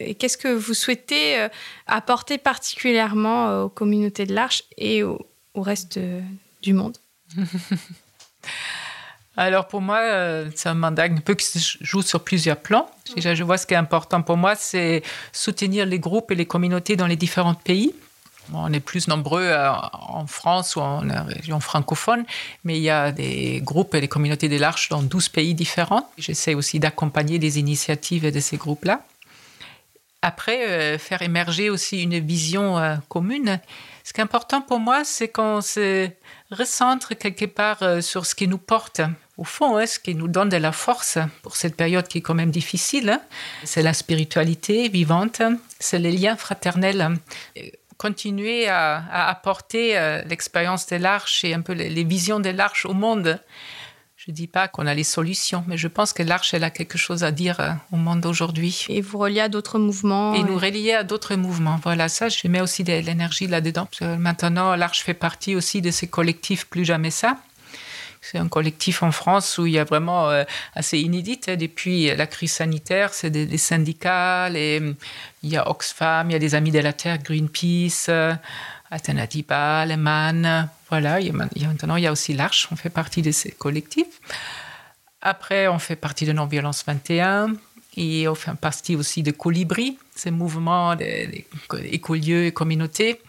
[0.00, 1.46] et qu'est-ce que vous souhaitez
[1.86, 5.20] apporter particulièrement aux communautés de l'Arche et au
[5.54, 6.00] reste
[6.60, 6.98] du monde?
[9.38, 12.90] Alors pour moi, euh, c'est un mandat un peu qui se joue sur plusieurs plans.
[13.14, 16.44] Déjà, je vois ce qui est important pour moi, c'est soutenir les groupes et les
[16.44, 17.94] communautés dans les différents pays.
[18.52, 22.24] on est plus nombreux euh, en France ou en région francophone,
[22.64, 26.10] mais il y a des groupes et des communautés de l'Arche dans 12 pays différents.
[26.18, 29.04] J'essaie aussi d'accompagner des initiatives de ces groupes-là.
[30.20, 33.60] Après, euh, faire émerger aussi une vision commune.
[34.02, 36.10] Ce qui est important pour moi, c'est qu'on se
[36.50, 39.02] recentre quelque part sur ce qui nous porte
[39.38, 42.20] au fond, hein, ce qui nous donne de la force pour cette période qui est
[42.20, 43.20] quand même difficile, hein,
[43.64, 45.40] c'est la spiritualité vivante,
[45.78, 47.16] c'est les liens fraternels.
[47.96, 52.94] Continuer à, apporter euh, l'expérience de l'arche et un peu les, visions de l'arche au
[52.94, 53.40] monde.
[54.28, 56.68] Je ne dis pas qu'on a les solutions, mais je pense que l'arche, elle a
[56.68, 58.84] quelque chose à dire euh, au monde aujourd'hui.
[58.90, 60.34] Et vous reliez à d'autres mouvements.
[60.34, 61.80] Et nous relier à d'autres mouvements.
[61.82, 63.88] Voilà, ça, je mets aussi de l'énergie là-dedans.
[64.02, 67.38] Maintenant, l'arche fait partie aussi de ces collectifs Plus Jamais Ça
[68.20, 71.40] c'est un collectif en France où il y a vraiment euh, assez inédit.
[71.48, 74.96] Hein, depuis la crise sanitaire, c'est des, syndicats, il
[75.42, 78.34] y a Oxfam, il y a des Amis de la Terre, Greenpeace, euh,
[78.90, 80.68] Alternativa, Alemann.
[80.88, 83.50] Voilà, il y, a, maintenant il y a aussi l'Arche, on fait partie de ces
[83.50, 84.20] collectifs.
[85.20, 87.54] Après, on fait partie de Non-Violence 21
[87.96, 90.94] et on fait partie aussi de Colibri, ces mouvements
[91.84, 93.20] écolieux et communautés.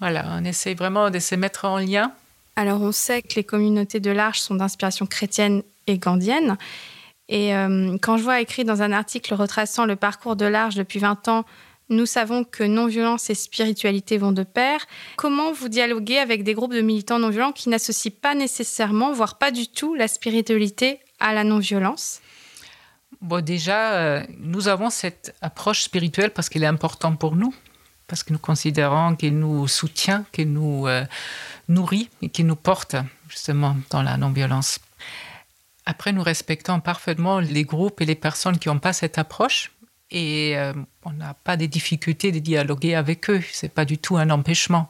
[0.00, 2.12] Voilà, on essaie vraiment de se mettre en lien
[2.56, 6.56] alors on sait que les communautés de l'Arche sont d'inspiration chrétienne et gandhienne.
[7.28, 10.98] Et euh, quand je vois écrit dans un article retraçant le parcours de l'Arche depuis
[10.98, 11.44] 20 ans,
[11.92, 14.86] nous savons que non-violence et spiritualité vont de pair.
[15.16, 19.50] Comment vous dialoguez avec des groupes de militants non-violents qui n'associent pas nécessairement, voire pas
[19.50, 22.20] du tout, la spiritualité à la non-violence?
[23.20, 27.54] Bon, déjà, euh, nous avons cette approche spirituelle parce qu'elle est importante pour nous,
[28.08, 31.04] parce que nous considérons qu'elle nous soutient, qu'elle nous euh,
[31.68, 32.96] nourrit et qui nous porte
[33.28, 34.80] justement dans la non-violence.
[35.86, 39.72] Après, nous respectons parfaitement les groupes et les personnes qui n'ont pas cette approche
[40.12, 40.72] et euh,
[41.04, 43.42] on n'a pas de difficultés de dialoguer avec eux.
[43.50, 44.88] C'est pas du tout un empêchement.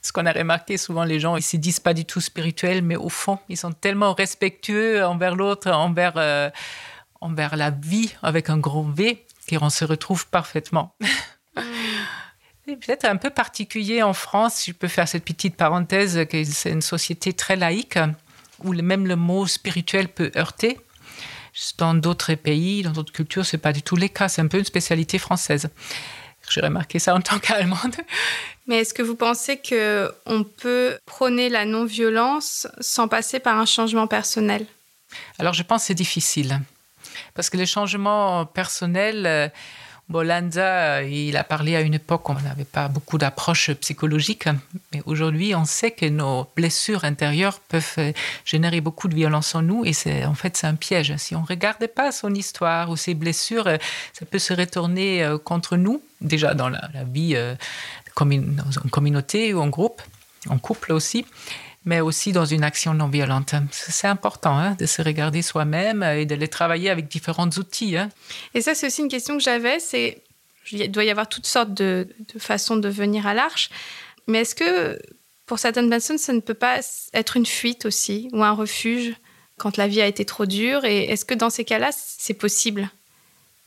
[0.00, 2.96] Ce qu'on a remarqué souvent, les gens ils se disent pas du tout spirituels, mais
[2.96, 6.50] au fond, ils sont tellement respectueux envers l'autre, envers euh,
[7.20, 9.24] envers la vie avec un grand V,
[9.60, 10.94] on se retrouve parfaitement.
[12.66, 16.70] C'est peut-être un peu particulier en France, je peux faire cette petite parenthèse, que c'est
[16.70, 17.98] une société très laïque,
[18.62, 20.78] où même le mot spirituel peut heurter.
[21.78, 24.28] Dans d'autres pays, dans d'autres cultures, c'est pas du tout le cas.
[24.28, 25.68] C'est un peu une spécialité française.
[26.48, 27.96] J'ai remarqué ça en tant qu'Allemande.
[28.66, 33.66] Mais est-ce que vous pensez que on peut prôner la non-violence sans passer par un
[33.66, 34.66] changement personnel?
[35.38, 36.60] Alors, je pense que c'est difficile.
[37.34, 39.52] Parce que les changements personnels,
[40.08, 43.72] euh, Bolanza, euh, il a parlé à une époque où on n'avait pas beaucoup d'approches
[43.74, 44.48] psychologiques,
[44.92, 48.12] mais aujourd'hui, on sait que nos blessures intérieures peuvent euh,
[48.44, 51.16] générer beaucoup de violence en nous, et c'est en fait c'est un piège.
[51.16, 53.68] Si on ne regarde pas son histoire ou ses blessures,
[54.12, 57.36] ça peut se retourner contre nous, déjà dans la, vie
[58.30, 58.56] une
[58.90, 60.02] communauté ou en groupe,
[60.48, 61.24] en couple aussi
[61.84, 63.54] mais aussi dans une action non violente.
[63.70, 67.96] C'est important hein, de se regarder soi-même et de les travailler avec différents outils.
[67.96, 68.08] Hein.
[68.54, 70.22] Et ça, c'est aussi une question que j'avais, c'est
[70.70, 72.08] il doit y avoir toutes sortes de,
[72.38, 73.70] façons de venir à l'arche,
[74.26, 74.98] mais est-ce que
[75.46, 76.80] pour certaines personnes, ça ne peut pas
[77.12, 79.14] être une fuite aussi ou un refuge
[79.58, 82.88] quand la vie a été trop dure Et est-ce que dans ces cas-là, c'est possible?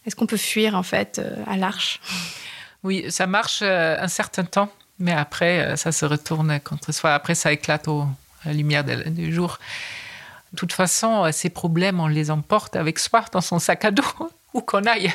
[0.05, 1.99] Est-ce qu'on peut fuir en fait euh, à l'arche?
[2.83, 4.71] Oui, ça marche euh, un certain temps.
[4.99, 7.13] Mais après, euh, ça se retourne contre soi.
[7.13, 8.01] Après, ça éclate au,
[8.43, 9.59] à la lumière du jour.
[10.53, 13.91] De toute façon, euh, ces problèmes, on les emporte avec soi dans son sac à
[13.91, 14.03] dos,
[14.53, 15.13] où qu'on aille,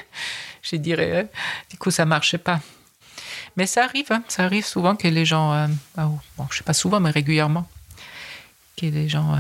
[0.62, 1.20] je dirais.
[1.20, 1.26] Hein.
[1.70, 2.61] Du coup, ça ne marche pas.
[3.57, 4.22] Mais ça arrive, hein.
[4.28, 5.66] ça arrive souvent que les gens, euh,
[5.97, 7.68] ah, bon, je ne sais pas souvent, mais régulièrement,
[8.76, 9.37] que les gens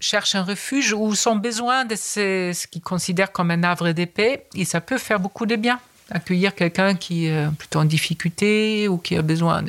[0.00, 4.64] cherchent un refuge ou sont besoin de ce, qu'ils considèrent comme un havre d'épée, et
[4.64, 5.80] ça peut faire beaucoup de bien
[6.10, 9.62] accueillir quelqu'un qui est plutôt en difficulté ou qui a besoin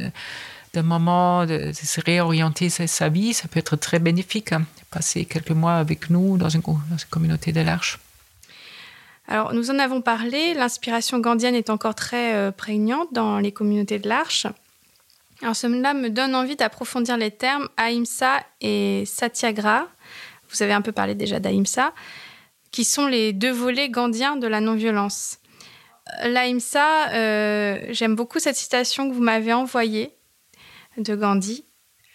[0.74, 4.52] d'un moment de, se réorienter sa, vie, ça peut être très bénéfique.
[4.52, 6.62] Hein, passer quelques mois avec nous dans une,
[7.10, 7.98] communauté de l'Arche.
[9.28, 13.98] Alors, nous en avons parlé, l'inspiration gandhienne est encore très euh, prégnante dans les communautés
[13.98, 14.46] de l'Arche.
[15.42, 19.88] Alors, cela me donne envie d'approfondir les termes Ahimsa et Satyagraha.
[20.52, 21.94] Vous avez un peu parlé déjà d'Ahimsa,
[22.72, 25.38] qui sont les deux volets gandhiens de la non-violence.
[26.24, 30.16] L'AIMSA, euh, j'aime beaucoup cette citation que vous m'avez envoyée
[30.98, 31.66] de Gandhi.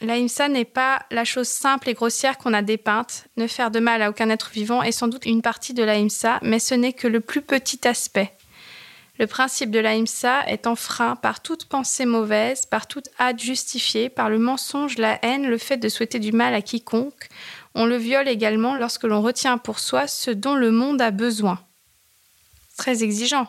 [0.01, 3.28] L'AIMSA n'est pas la chose simple et grossière qu'on a dépeinte.
[3.37, 6.41] Ne faire de mal à aucun être vivant est sans doute une partie de l'AIMSA,
[6.43, 8.32] mais ce n'est que le plus petit aspect.
[9.18, 14.28] Le principe de l'AIMSA est enfreint par toute pensée mauvaise, par toute hâte justifiée, par
[14.28, 17.28] le mensonge, la haine, le fait de souhaiter du mal à quiconque.
[17.74, 21.59] On le viole également lorsque l'on retient pour soi ce dont le monde a besoin.
[22.76, 23.49] Très exigeant.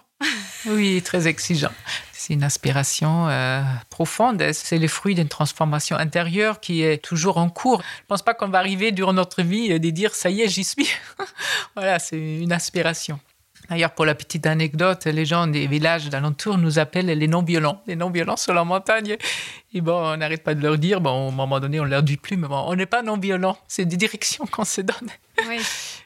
[0.65, 1.71] Oui, très exigeant.
[2.11, 4.43] C'est une aspiration euh, profonde.
[4.51, 7.81] C'est le fruit d'une transformation intérieure qui est toujours en cours.
[7.81, 10.49] Je ne pense pas qu'on va arriver durant notre vie de dire ça y est,
[10.49, 10.89] j'y suis.
[11.75, 13.19] voilà, c'est une aspiration.
[13.69, 17.81] D'ailleurs, pour la petite anecdote, les gens des villages d'alentour nous appellent les non-violents.
[17.85, 19.17] Les non-violents sur la montagne.
[19.73, 22.17] Et bon, on n'arrête pas de leur dire, bon, à moment donné, on leur dit
[22.17, 23.57] plus, mais bon, on n'est pas non-violents.
[23.67, 25.09] C'est des directions qu'on se donne.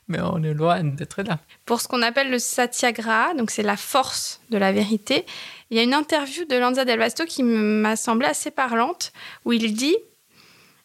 [0.07, 1.39] Mais on est loin d'être là.
[1.65, 5.25] Pour ce qu'on appelle le satyagraha, donc c'est la force de la vérité,
[5.69, 9.13] il y a une interview de Lanza Del Vasto qui m'a semblé assez parlante,
[9.45, 9.95] où il dit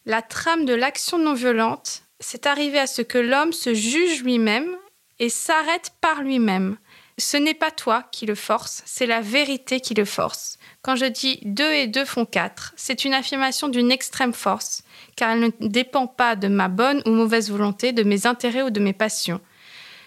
[0.04, 4.76] La trame de l'action non violente, c'est arriver à ce que l'homme se juge lui-même
[5.18, 6.76] et s'arrête par lui-même.
[7.18, 10.58] Ce n'est pas toi qui le force, c'est la vérité qui le force.
[10.82, 14.82] Quand je dis deux et deux font quatre, c'est une affirmation d'une extrême force,
[15.16, 18.70] car elle ne dépend pas de ma bonne ou mauvaise volonté, de mes intérêts ou
[18.70, 19.40] de mes passions.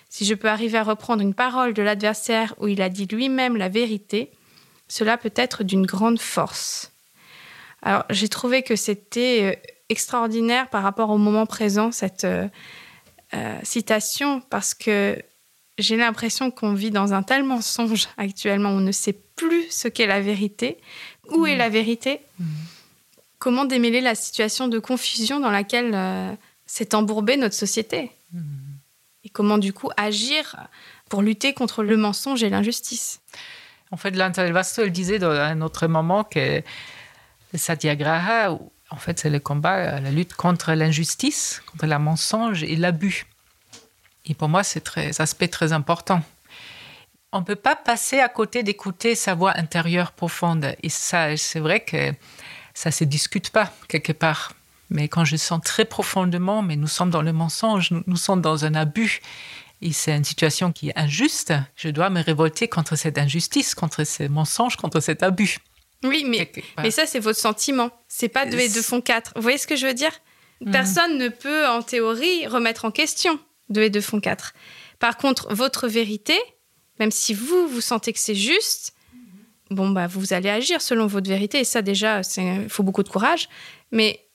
[0.08, 3.58] Si je peux arriver à reprendre une parole de l'adversaire où il a dit lui-même
[3.58, 4.32] la vérité,
[4.88, 6.92] cela peut être d'une grande force.
[7.82, 12.48] Alors j'ai trouvé que c'était euh, extraordinaire par rapport au moment présent, cette, euh,
[13.34, 15.22] euh, citation parce que
[15.80, 20.08] j'ai l'impression qu'on vit dans un tel mensonge actuellement, on ne sait plus ce qu'est
[20.08, 20.78] la vérité.
[21.32, 21.60] Où est mm.
[21.60, 22.46] la vérité mm.
[23.40, 26.32] Comment démêler la situation de confusion dans laquelle euh,
[26.66, 28.42] s'est embourbée notre société mm.
[29.24, 30.68] Et comment du coup agir
[31.10, 33.22] pour lutter contre le mensonge et l'injustice
[33.92, 36.62] En fait, Lanta Vasto, elle disait dans un autre moment que
[37.52, 38.58] le satyagraha,
[38.92, 43.26] en fait, c'est le combat, la lutte contre l'injustice, contre la mensonge et l'abus.
[44.30, 46.22] Et pour moi, c'est un aspect très important.
[47.32, 50.76] On ne peut pas passer à côté d'écouter sa voix intérieure profonde.
[50.82, 52.14] Et ça, c'est vrai que
[52.74, 54.54] ça ne se discute pas quelque part.
[54.90, 58.42] Mais quand je sens très profondément, mais nous sommes dans le mensonge, nous, nous sommes
[58.42, 59.22] dans un abus,
[59.82, 64.04] et c'est une situation qui est injuste, je dois me révolter contre cette injustice, contre
[64.04, 65.60] ce mensonge, contre cet abus.
[66.04, 67.92] Oui, mais, mais ça, c'est votre sentiment.
[68.08, 69.34] C'est pas 2 et 2 font 4.
[69.36, 70.12] Vous voyez ce que je veux dire?
[70.62, 70.72] Mhm.
[70.72, 73.40] Personne ne peut, en théorie, remettre en question
[73.70, 74.54] 2 et 2 font 4.
[75.00, 76.38] Par contre, votre vérité,
[77.00, 78.94] même si vous, vous sentez que c'est juste,
[79.72, 81.60] bon, bah, vous allez agir selon votre vérité.
[81.60, 83.48] Et ça, déjà, il faut beaucoup de courage.
[83.92, 84.26] Mais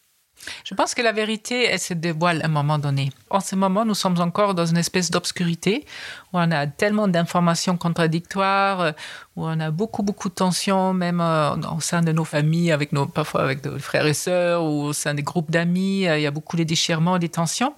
[0.64, 3.10] je pense que la vérité, elle se dévoile à un moment donné.
[3.30, 5.84] En ce moment, nous sommes encore dans une espèce d'obscurité
[6.32, 8.94] où on a tellement d'informations contradictoires,
[9.36, 12.92] où on a beaucoup, beaucoup de tensions, même euh, au sein de nos familles, avec
[12.92, 16.02] nos, parfois avec nos frères et sœurs, ou au sein des groupes d'amis.
[16.02, 17.74] Il y a beaucoup de déchirements, des tensions.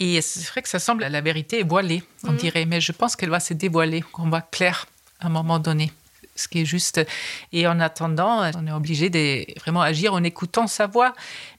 [0.00, 2.36] Et c'est vrai que ça semble, la vérité est voilée, on mm.
[2.36, 4.86] dirait, mais je pense qu'elle va se dévoiler, qu'on va clair
[5.20, 5.92] à un moment donné
[6.40, 7.00] ce qui est juste.
[7.52, 11.14] Et en attendant, on est obligé de vraiment agir en écoutant sa voix,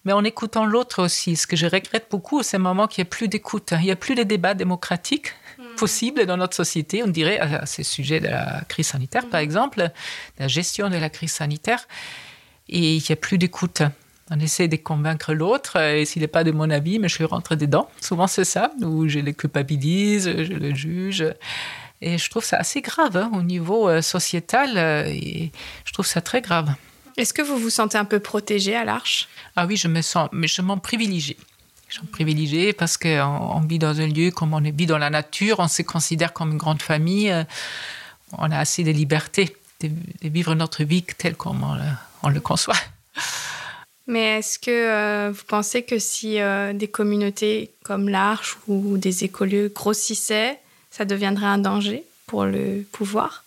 [0.06, 1.36] mais en écoutant l'autre aussi.
[1.36, 3.74] Ce que je regrette beaucoup, c'est un moment qu'il n'y a plus d'écoute.
[3.80, 5.76] Il n'y a plus de débat démocratique hmm.
[5.78, 9.44] possible dans notre société, on dirait, à ces sujets de la crise sanitaire, par hmm.
[9.44, 9.92] exemple,
[10.40, 11.88] la gestion de la crise sanitaire.
[12.70, 13.84] Et il n'y a plus d'écoute.
[14.34, 17.56] On essaie de convaincre l'autre, et s'il n'est pas de mon avis, mais je rentre
[17.56, 17.90] dedans.
[18.00, 21.26] Souvent, c'est ça, où je le culpabilise, je le juge.
[22.02, 24.78] Et je trouve ça assez grave hein, au niveau euh, sociétal.
[24.78, 25.52] Euh, et
[25.84, 26.74] je trouve ça très grave.
[27.18, 29.28] Est-ce que vous vous sentez un peu protégé à l'Arche?
[29.58, 31.38] Ah oui, je me sens, mais je m'en privilégie.
[31.90, 35.58] Je m'en privilégie parce qu'on vit dans un lieu comme on vit dans la nature,
[35.60, 37.44] on se considère comme une grande famille, euh,
[38.38, 39.92] on a assez de liberté de,
[40.24, 41.58] vivre notre vie telle qu'on
[42.24, 42.78] on le conçoit.
[44.08, 46.38] Mais est-ce que vous pensez que si
[46.74, 53.44] des communautés comme l'Arche ou des écolieux grossissaient, ça deviendrait un danger pour le pouvoir?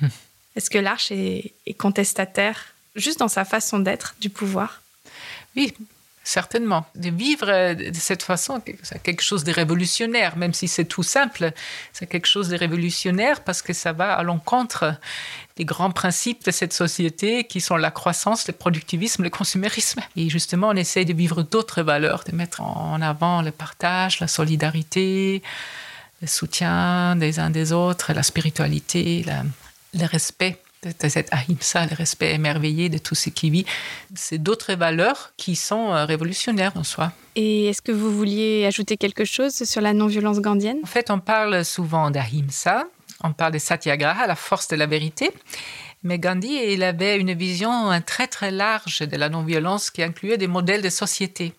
[0.56, 4.80] Est-ce que l'Arche est, contestataire juste dans sa façon d'être du pouvoir?
[5.54, 5.74] Oui,
[6.24, 6.86] certainement.
[6.94, 11.52] De vivre de cette façon, c'est quelque chose de révolutionnaire, même si c'est tout simple.
[11.92, 14.94] C'est quelque chose de révolutionnaire parce que ça va à l'encontre
[15.56, 20.00] des grands principes de cette société qui sont la croissance, le productivisme, le consumérisme.
[20.16, 24.28] Et justement, on essaye de vivre d'autres valeurs, de mettre en avant le partage, la
[24.28, 25.42] solidarité,
[26.20, 29.24] le soutien des uns des autres, la spiritualité,
[29.94, 33.66] le respect de cette ahimsa, le respect émerveillé de tout ce qui vit.
[34.14, 37.12] C'est d'autres valeurs qui sont euh, révolutionnaires en soi.
[37.34, 40.78] Et est-ce que vous vouliez ajouter quelque chose sur la non-violence gandhienne?
[40.84, 42.86] En fait, on parle souvent d'ahimsa,
[43.26, 45.30] on parle de satyagraha, la force de la vérité.
[46.02, 50.46] Mais Gandhi, il avait une vision très très large de la non-violence qui incluait des
[50.46, 51.52] modèles de société.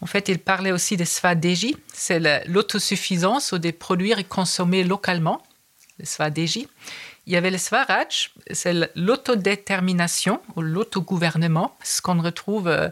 [0.00, 5.42] En fait, il parlait aussi de Swadeshi, c'est l'autosuffisance ou de produire et consommer localement,
[5.98, 6.68] le Swadeshi.
[7.26, 12.88] Il y avait le Swaraj, c'est l'autodétermination ou l'autogouvernement, ce qu'on retrouve euh,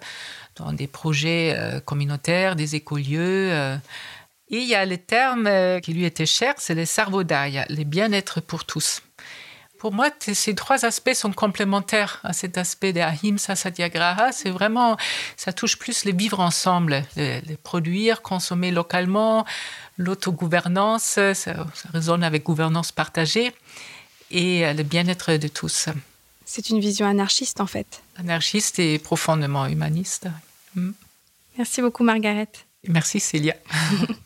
[0.56, 3.78] dans des projets euh, communautaires, des écolieux.
[4.50, 4.54] Euh.
[4.54, 8.40] Et il y a le terme qui lui était cher, c'est le sarvodaya, le bien-être
[8.40, 9.02] pour tous.
[9.78, 14.32] Pour moi, ces trois aspects sont complémentaires à cet aspect de Ahimsa Satyagraha.
[14.32, 14.96] C'est vraiment,
[15.36, 19.44] ça touche plus les vivre ensemble, les, produire, consommer localement,
[19.98, 23.52] l'autogouvernance, ça, ça résonne avec gouvernance partagée
[24.30, 25.88] et le bien-être de tous.
[26.44, 28.02] C'est une vision anarchiste en fait.
[28.16, 30.28] Anarchiste et profondément humaniste.
[30.74, 30.92] Mm.
[31.58, 32.48] Merci beaucoup Margaret.
[32.88, 33.54] Merci Célia.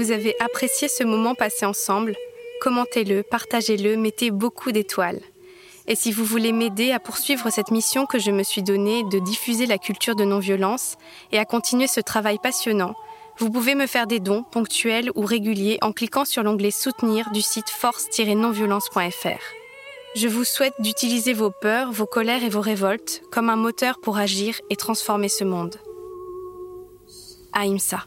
[0.00, 2.16] vous avez apprécié ce moment passé ensemble,
[2.62, 5.20] commentez-le, partagez-le, mettez beaucoup d'étoiles.
[5.86, 9.18] Et si vous voulez m'aider à poursuivre cette mission que je me suis donnée de
[9.18, 10.96] diffuser la culture de non-violence
[11.32, 12.94] et à continuer ce travail passionnant,
[13.36, 17.42] vous pouvez me faire des dons ponctuels ou réguliers en cliquant sur l'onglet Soutenir du
[17.42, 19.42] site force-nonviolence.fr.
[20.16, 24.16] Je vous souhaite d'utiliser vos peurs, vos colères et vos révoltes comme un moteur pour
[24.16, 25.76] agir et transformer ce monde.
[27.52, 28.06] Aïmsa.